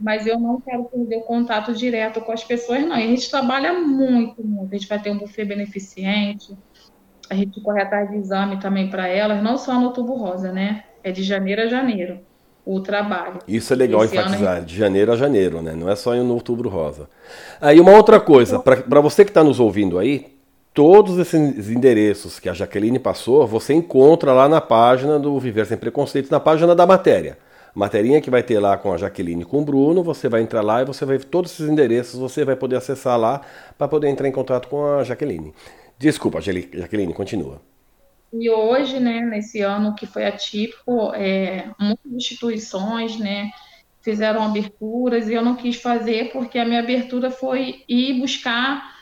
[0.00, 2.98] mas eu não quero perder o contato direto com as pessoas, não.
[2.98, 4.74] E a gente trabalha muito, muito.
[4.74, 6.56] A gente vai ter um buffet beneficente,
[7.30, 10.84] a gente corre atrás de exame também para elas, não só no Tubo Rosa, né?
[11.04, 12.20] É de janeiro a janeiro
[12.66, 13.40] o trabalho.
[13.46, 14.68] Isso é legal Esse enfatizar, gente...
[14.68, 15.74] de janeiro a janeiro, né?
[15.74, 17.08] Não é só no Outubro Rosa.
[17.60, 20.33] Aí uma outra coisa, para você que está nos ouvindo aí,
[20.74, 25.78] Todos esses endereços que a Jaqueline passou, você encontra lá na página do Viver Sem
[25.78, 27.38] Preconceitos, na página da matéria.
[27.72, 30.62] Materinha que vai ter lá com a Jaqueline e com o Bruno, você vai entrar
[30.62, 33.40] lá e você vai ver todos esses endereços, você vai poder acessar lá
[33.78, 35.54] para poder entrar em contato com a Jaqueline.
[35.96, 37.62] Desculpa, Jaqueline, continua.
[38.32, 43.48] E hoje, né, nesse ano que foi atípico, é, muitas instituições, né,
[44.02, 48.93] fizeram aberturas e eu não quis fazer porque a minha abertura foi ir buscar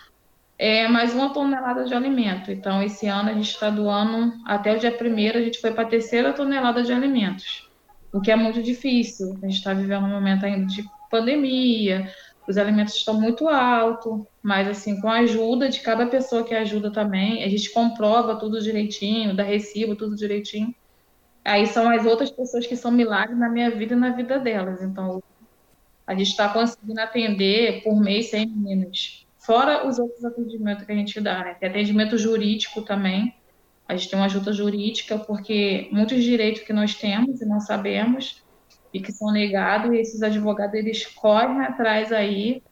[0.63, 2.53] é mais uma tonelada de alimento.
[2.53, 5.83] Então, esse ano a gente está doando, até o dia primeiro, a gente foi para
[5.83, 7.69] a terceira tonelada de alimentos,
[8.13, 9.37] o que é muito difícil.
[9.43, 12.09] A gente está vivendo um momento ainda de pandemia,
[12.47, 16.93] os alimentos estão muito altos, mas assim, com a ajuda de cada pessoa que ajuda
[16.93, 20.73] também, a gente comprova tudo direitinho, dá recibo, tudo direitinho.
[21.45, 24.81] Aí são as outras pessoas que são milagres na minha vida e na vida delas.
[24.81, 25.21] Então,
[26.07, 30.95] a gente está conseguindo atender por mês 100 meninas Fora os outros atendimentos que a
[30.95, 31.55] gente dá, né?
[31.55, 33.35] Tem atendimento jurídico também.
[33.89, 38.43] A gente tem uma ajuda jurídica, porque muitos direitos que nós temos e não sabemos
[38.93, 42.63] e que são negados, e esses advogados eles correm atrás aí,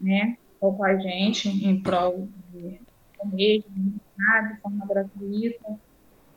[0.00, 2.80] né, com a gente em prol de
[3.24, 5.78] mesmo, de forma gratuita.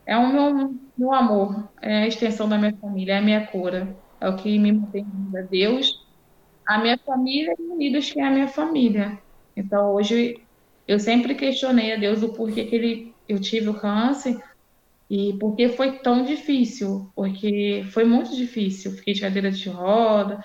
[0.05, 3.95] É o meu, meu amor, é a extensão da minha família, é a minha cura,
[4.19, 5.05] é o que me mantém
[5.38, 6.05] a Deus,
[6.65, 9.19] a minha família e unidos que é a minha família.
[9.60, 10.41] Então, hoje,
[10.88, 14.41] eu sempre questionei a Deus o porquê que ele, eu tive o câncer
[15.10, 17.12] e por que foi tão difícil.
[17.16, 18.91] Porque foi muito difícil.
[18.93, 20.43] Fiquei de cadeira de roda.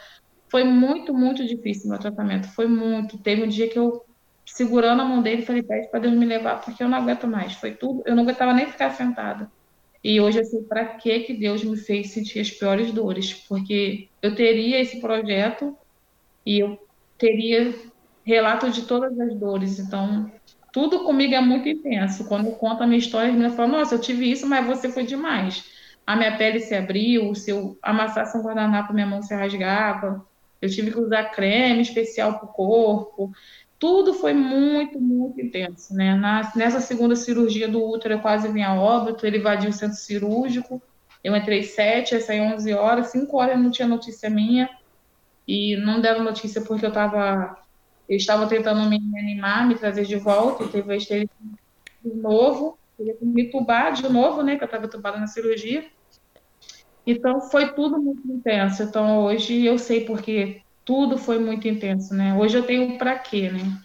[0.49, 2.49] Foi muito, muito difícil meu tratamento.
[2.49, 3.19] Foi muito.
[3.19, 4.05] Teve um dia que eu,
[4.45, 7.55] segurando a mão dele, falei: pede para Deus me levar, porque eu não aguento mais.
[7.55, 8.03] Foi tudo.
[8.05, 9.51] Eu não aguentava nem ficar sentada.
[10.03, 14.09] E hoje eu sei para que que Deus me fez sentir as piores dores, porque
[14.21, 15.77] eu teria esse projeto
[16.45, 16.79] e eu
[17.17, 17.75] teria
[18.25, 19.79] relato de todas as dores.
[19.79, 20.31] Então,
[20.73, 22.25] tudo comigo é muito intenso.
[22.25, 24.89] Quando eu conto a minha história, as meninas falam, nossa, eu tive isso, mas você
[24.89, 25.65] foi demais.
[26.07, 30.27] A minha pele se abriu, se eu amassasse um guardanapo, minha mão se rasgava.
[30.61, 33.33] Eu tive que usar creme especial para o corpo.
[33.79, 36.15] Tudo foi muito, muito intenso, né?
[36.15, 39.97] Na, nessa segunda cirurgia do útero, eu quase vim a óbito, ele invadiu o centro
[39.97, 40.83] cirúrgico.
[41.23, 44.69] Eu entrei sete, eu saí 11 horas, cinco horas não tinha notícia minha.
[45.47, 47.64] E não deram notícia porque eu estava
[48.09, 51.29] eu estava tentando me animar, me trazer de volta, teve a de
[52.15, 55.85] novo, queria me tubar de novo, né, que eu estava tubada na cirurgia.
[57.07, 58.83] Então, foi tudo muito intenso.
[58.83, 62.35] Então, hoje eu sei porque tudo foi muito intenso, né?
[62.35, 63.79] Hoje eu tenho para quê, né?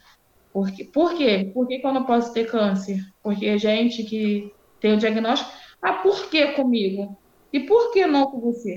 [0.54, 0.84] Por quê?
[0.86, 1.52] Por quê?
[1.54, 3.00] Por que, que eu não posso ter câncer?
[3.22, 5.52] Porque gente que tem o diagnóstico,
[5.82, 7.18] ah, por que comigo?
[7.52, 8.76] E por que não com você?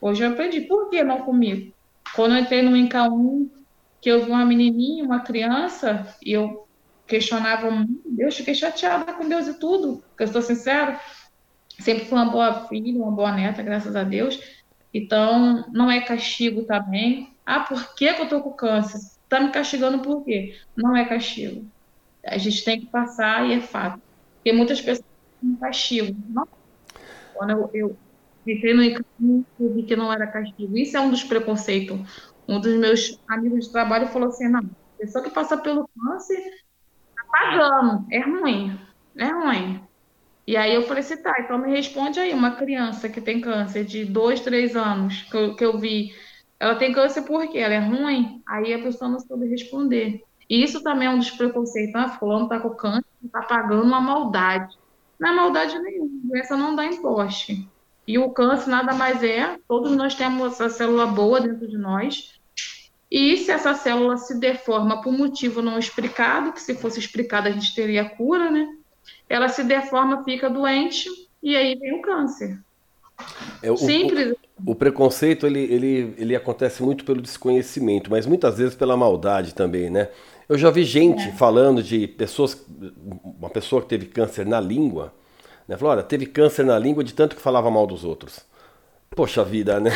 [0.00, 1.72] Hoje eu aprendi, por que não comigo?
[2.14, 3.48] Quando eu entrei no INCA1,
[4.00, 6.66] que eu vi uma menininha, uma criança, e eu
[7.06, 11.00] questionava muito, Deus, fiquei chateada com Deus e tudo, porque eu estou sincera,
[11.78, 14.40] sempre fui uma boa filha, uma boa neta, graças a Deus,
[14.92, 17.36] então não é castigo também.
[17.44, 19.00] Ah, por que, que eu tô com câncer?
[19.28, 20.56] Tá me castigando por quê?
[20.76, 21.66] Não é castigo.
[22.24, 24.00] A gente tem que passar e é fato.
[24.36, 25.06] Porque muitas pessoas
[25.40, 26.16] têm castigo.
[26.28, 26.46] Não.
[27.34, 27.96] Quando eu, eu
[28.46, 30.76] entrei no encaminho, vi que não era castigo.
[30.76, 32.29] Isso é um dos preconceitos.
[32.50, 36.60] Um dos meus amigos de trabalho falou assim: não, pessoa que passa pelo câncer
[37.30, 38.78] pagando, é ruim,
[39.16, 39.80] é ruim.
[40.46, 43.84] E aí eu falei assim, tá, então me responde aí, uma criança que tem câncer
[43.84, 46.12] de dois, três anos, que eu, que eu vi,
[46.58, 47.58] ela tem câncer por quê?
[47.58, 48.42] Ela é ruim?
[48.48, 50.24] Aí a pessoa não soube responder.
[50.48, 54.00] E isso também é um dos preconceitos, ah, fulano tá com câncer, tá pagando uma
[54.00, 54.76] maldade.
[55.20, 57.68] Não é maldade nenhuma, doença não dá emposte.
[58.06, 62.39] E o câncer nada mais é, todos nós temos essa célula boa dentro de nós,
[63.10, 67.50] e se essa célula se deforma por motivo não explicado, que se fosse explicado a
[67.50, 68.68] gente teria cura, né?
[69.28, 71.08] Ela se deforma, fica doente
[71.42, 72.58] e aí vem o câncer.
[73.62, 74.34] É, o, Simples.
[74.64, 79.54] O, o, preconceito ele, ele, ele acontece muito pelo desconhecimento, mas muitas vezes pela maldade
[79.54, 80.08] também, né?
[80.48, 81.32] Eu já vi gente é.
[81.32, 82.64] falando de pessoas,
[83.38, 85.12] uma pessoa que teve câncer na língua,
[85.68, 85.76] né?
[85.76, 88.40] Falou, olha, teve câncer na língua de tanto que falava mal dos outros.
[89.14, 89.90] Poxa vida, né?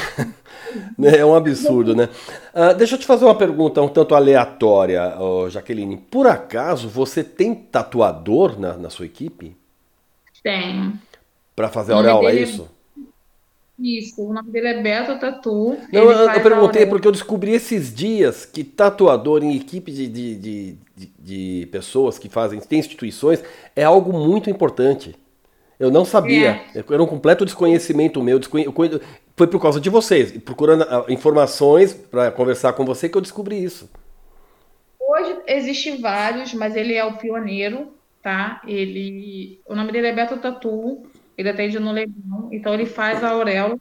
[0.99, 1.19] né?
[1.19, 2.09] É um absurdo, né?
[2.53, 5.97] Uh, deixa eu te fazer uma pergunta um tanto aleatória, oh, Jaqueline.
[5.97, 9.57] Por acaso você tem tatuador na, na sua equipe?
[10.43, 10.99] Tenho.
[11.55, 12.69] Para fazer a auréola, é isso?
[13.79, 15.77] Isso, o nome dele é Beto Tatu.
[15.93, 20.37] Não, eu, eu perguntei porque eu descobri esses dias que tatuador em equipe de, de,
[20.37, 23.43] de, de, de pessoas que fazem, tem instituições,
[23.75, 25.17] é algo muito importante.
[25.85, 26.63] Eu não sabia.
[26.75, 26.85] É.
[26.91, 28.39] Era um completo desconhecimento meu.
[28.39, 28.67] Desconhe...
[29.37, 30.33] Foi por causa de vocês.
[30.39, 33.91] Procurando ah, informações para conversar com você que eu descobri isso.
[35.01, 38.63] Hoje existem vários, mas ele é o pioneiro, tá?
[38.67, 41.03] Ele, o nome dele é Beto Tatu.
[41.37, 42.49] Ele atende no Leblon.
[42.53, 43.77] Então ele faz a auréola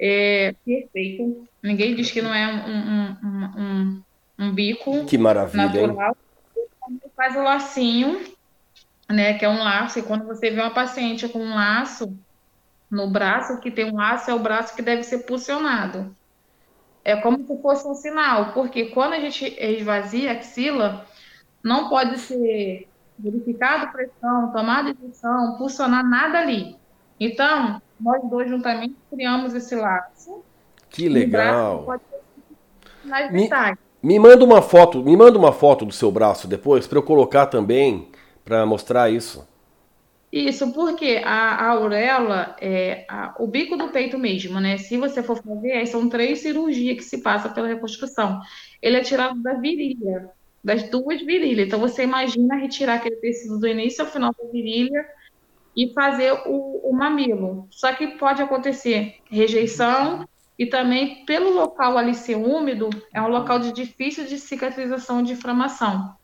[0.00, 1.46] é, perfeito.
[1.62, 4.02] Ninguém diz que não é um, um, um,
[4.38, 5.04] um bico.
[5.04, 6.16] Que maravilha, natural.
[6.56, 6.64] Hein?
[6.88, 8.20] Ele faz o lacinho
[9.10, 12.16] né, que é um laço, e quando você vê uma paciente com um laço
[12.90, 16.14] no braço, que tem um laço, é o braço que deve ser pulsionado.
[17.04, 21.06] É como se fosse um sinal, porque quando a gente esvazia a axila,
[21.62, 22.88] não pode ser
[23.18, 26.76] verificado pressão, tomada de pressão, pulsionar nada ali.
[27.18, 30.42] Então, nós dois juntamente criamos esse laço.
[30.88, 32.00] Que legal.
[33.30, 33.48] Me,
[34.02, 37.46] me manda uma foto, me manda uma foto do seu braço depois para eu colocar
[37.46, 38.09] também
[38.50, 39.46] para mostrar isso.
[40.32, 44.76] Isso, porque a, a auréola é a, o bico do peito mesmo, né?
[44.76, 48.40] Se você for fazer, são três cirurgias que se passa pela reconstrução.
[48.82, 50.30] Ele é tirado da virilha,
[50.64, 51.68] das duas virilhas.
[51.68, 55.06] Então você imagina retirar aquele tecido do início ao final da virilha
[55.76, 57.68] e fazer o, o mamilo.
[57.70, 60.28] Só que pode acontecer rejeição
[60.58, 65.34] e também pelo local ali ser úmido, é um local de difícil de cicatrização de
[65.34, 66.18] inflamação.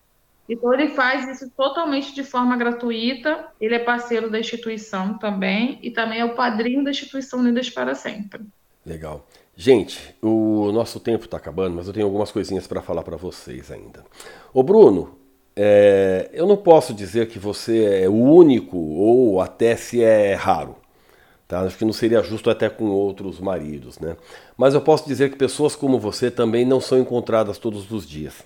[0.49, 3.47] Então, ele faz isso totalmente de forma gratuita.
[3.61, 7.95] Ele é parceiro da instituição também e também é o padrinho da instituição Unidas para
[7.95, 8.43] Sempre.
[8.85, 9.27] Legal.
[9.57, 13.71] Gente, o nosso tempo está acabando, mas eu tenho algumas coisinhas para falar para vocês
[13.71, 14.05] ainda.
[14.53, 15.19] Ô Bruno,
[15.57, 20.77] é, eu não posso dizer que você é o único ou até se é raro.
[21.49, 21.61] Tá?
[21.61, 24.17] Acho que não seria justo até com outros maridos, né?
[24.57, 28.45] Mas eu posso dizer que pessoas como você também não são encontradas todos os dias.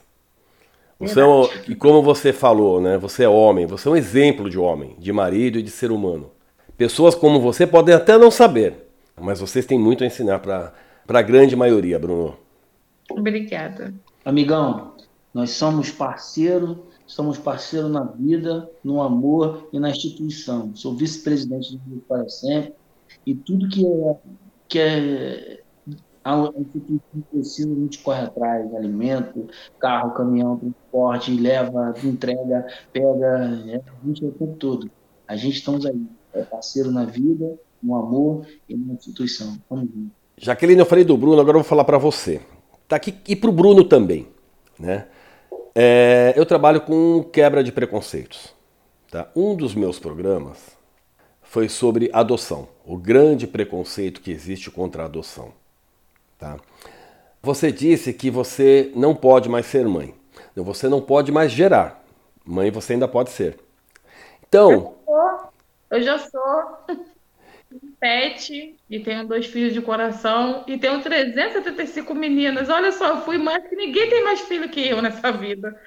[1.00, 2.98] Você é um, e como você falou, né?
[2.98, 6.30] Você é homem, você é um exemplo de homem, de marido e de ser humano.
[6.76, 8.86] Pessoas como você podem até não saber,
[9.18, 10.74] mas vocês têm muito a ensinar para
[11.08, 12.36] a grande maioria, Bruno.
[13.10, 13.94] Obrigada.
[14.24, 14.92] Amigão,
[15.32, 16.76] nós somos parceiros,
[17.06, 20.70] somos parceiros na vida, no amor e na instituição.
[20.74, 22.74] Sou vice-presidente do para sempre
[23.26, 24.16] e tudo que é,
[24.68, 25.60] que é
[26.24, 29.48] a instituição precisa, a gente corre atrás, alimento,
[29.78, 33.26] carro, caminhão, transporte, leva, entrega, pega,
[33.68, 34.90] é, a gente é o tempo todo.
[35.26, 39.56] A gente estamos aí, é parceiro na vida, no amor e na instituição.
[39.68, 40.10] Vamos junto.
[40.36, 42.40] Jaqueline, eu falei do Bruno, agora eu vou falar para você.
[42.88, 44.26] Tá aqui e para o Bruno também,
[44.78, 45.06] né?
[45.74, 48.54] É, eu trabalho com quebra de preconceitos.
[49.10, 49.30] Tá?
[49.34, 50.76] Um dos meus programas
[51.42, 55.52] foi sobre adoção, o grande preconceito que existe contra a adoção.
[56.40, 56.56] Tá?
[57.42, 60.14] Você disse que você não pode mais ser mãe.
[60.56, 62.02] Você não pode mais gerar.
[62.44, 63.58] Mãe você ainda pode ser.
[64.48, 64.94] Então.
[65.90, 66.86] Eu já sou
[68.00, 72.68] pet e tenho dois filhos de coração e tenho 375 meninas.
[72.68, 75.78] Olha só, eu fui mais que ninguém tem mais filho que eu nessa vida.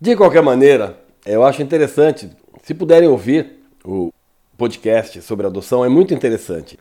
[0.00, 2.30] De qualquer maneira, eu acho interessante,
[2.62, 4.12] se puderem ouvir o
[4.56, 6.78] podcast sobre adoção, é muito interessante.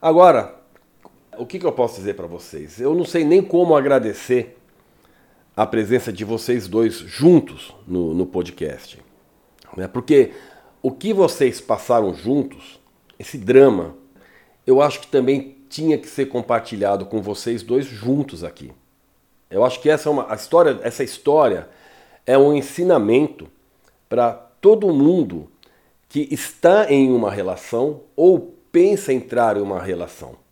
[0.00, 0.55] Agora,
[1.38, 2.80] o que, que eu posso dizer para vocês?
[2.80, 4.56] Eu não sei nem como agradecer
[5.56, 9.02] a presença de vocês dois juntos no, no podcast.
[9.76, 9.88] Né?
[9.88, 10.32] Porque
[10.82, 12.78] o que vocês passaram juntos,
[13.18, 13.94] esse drama,
[14.66, 18.72] eu acho que também tinha que ser compartilhado com vocês dois juntos aqui.
[19.50, 21.68] Eu acho que essa é uma a história, essa história
[22.26, 23.48] é um ensinamento
[24.08, 25.50] para todo mundo
[26.08, 30.45] que está em uma relação ou pensa entrar em uma relação.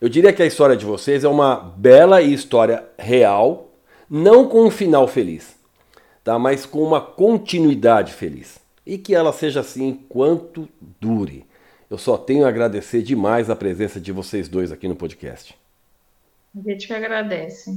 [0.00, 3.72] Eu diria que a história de vocês é uma bela história real,
[4.08, 5.56] não com um final feliz,
[6.22, 6.38] tá?
[6.38, 8.60] mas com uma continuidade feliz.
[8.86, 10.68] E que ela seja assim enquanto
[11.00, 11.44] dure.
[11.90, 15.58] Eu só tenho a agradecer demais a presença de vocês dois aqui no podcast.
[16.56, 17.76] A gente que agradece.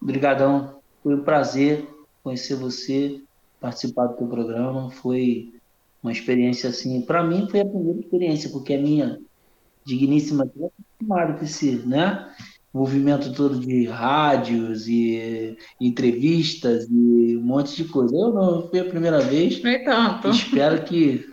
[0.00, 0.78] Obrigadão.
[1.02, 1.86] Foi um prazer
[2.22, 3.20] conhecer você,
[3.60, 4.90] participar do teu programa.
[4.90, 5.52] Foi
[6.02, 9.18] uma experiência assim, para mim foi a primeira experiência, porque a minha
[9.84, 10.46] digníssima
[10.98, 12.28] acostumada com esse, né?
[12.72, 18.14] movimento todo de rádios e entrevistas e um monte de coisa.
[18.14, 19.62] Eu não foi a primeira vez.
[19.62, 20.28] Nem tanto.
[20.28, 21.28] Espero que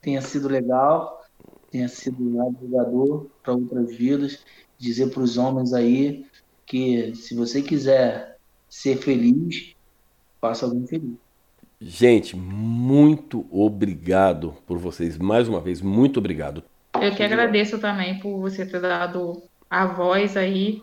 [0.00, 1.22] tenha sido legal,
[1.70, 4.40] tenha sido agregador para outras vidas.
[4.78, 6.26] Dizer para os homens aí
[6.66, 8.36] que se você quiser
[8.68, 9.74] ser feliz,
[10.40, 11.14] faça alguém feliz.
[11.80, 15.16] Gente, muito obrigado por vocês.
[15.18, 16.62] Mais uma vez, muito obrigado.
[17.00, 20.82] Eu que agradeço também por você ter dado a voz aí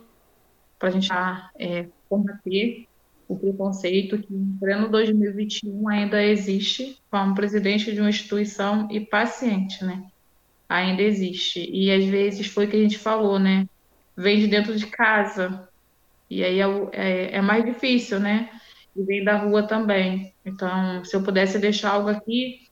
[0.77, 1.09] para a gente
[1.57, 2.87] é, combater
[3.27, 9.85] o preconceito que em pleno 2021 ainda existe como presidente de uma instituição e paciente,
[9.85, 10.03] né?
[10.67, 11.69] Ainda existe.
[11.71, 13.67] E às vezes foi o que a gente falou, né?
[14.17, 15.69] Vem de dentro de casa.
[16.29, 18.49] E aí é, é, é mais difícil, né?
[18.95, 20.33] E vem da rua também.
[20.45, 22.67] Então, se eu pudesse deixar algo aqui,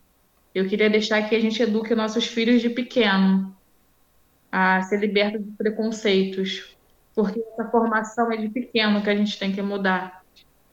[0.54, 3.56] eu queria deixar que a gente eduque nossos filhos de pequeno
[4.52, 6.76] a ser liberto de preconceitos,
[7.14, 10.24] porque essa formação é de pequeno que a gente tem que mudar.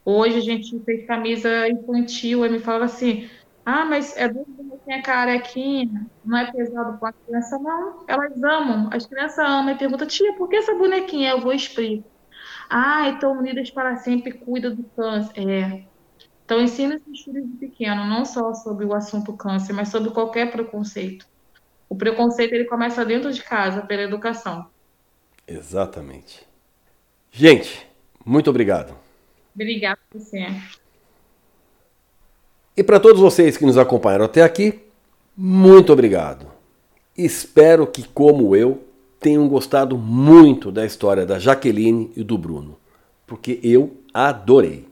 [0.04, 3.28] Hoje a gente fez camisa infantil e me fala assim:
[3.64, 8.04] ah, mas é do bonequinha carequinha, não é pesado para a criança, não.
[8.06, 11.30] Elas amam, as crianças amam e perguntam: tia, por que essa bonequinha?
[11.30, 12.08] Eu vou explicar.
[12.70, 15.32] Ah, então Unidas para Sempre cuida do câncer.
[15.36, 15.95] É.
[16.46, 20.52] Então, ensina esses filhos de pequeno, não só sobre o assunto câncer, mas sobre qualquer
[20.52, 21.26] preconceito.
[21.88, 24.64] O preconceito ele começa dentro de casa, pela educação.
[25.44, 26.46] Exatamente.
[27.32, 27.84] Gente,
[28.24, 28.94] muito obrigado.
[29.56, 30.46] Obrigada a você.
[32.76, 34.80] E para todos vocês que nos acompanharam até aqui,
[35.36, 36.46] muito obrigado.
[37.18, 38.84] Espero que, como eu,
[39.18, 42.78] tenham gostado muito da história da Jaqueline e do Bruno,
[43.26, 44.85] porque eu adorei.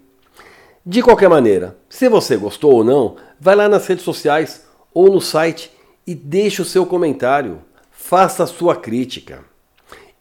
[0.87, 5.19] De qualquer maneira, se você gostou ou não, vai lá nas redes sociais ou no
[5.19, 5.71] site
[6.07, 7.63] e deixe o seu comentário.
[7.91, 9.43] Faça a sua crítica.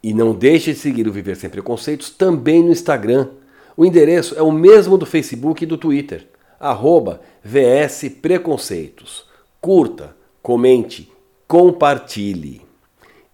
[0.02, 3.32] E não deixe de seguir o Viver Sem Preconceitos também no Instagram.
[3.76, 6.30] O endereço é o mesmo do Facebook e do Twitter.
[6.58, 9.26] Arroba VS Preconceitos.
[9.60, 11.12] Curta, comente,
[11.46, 12.62] compartilhe.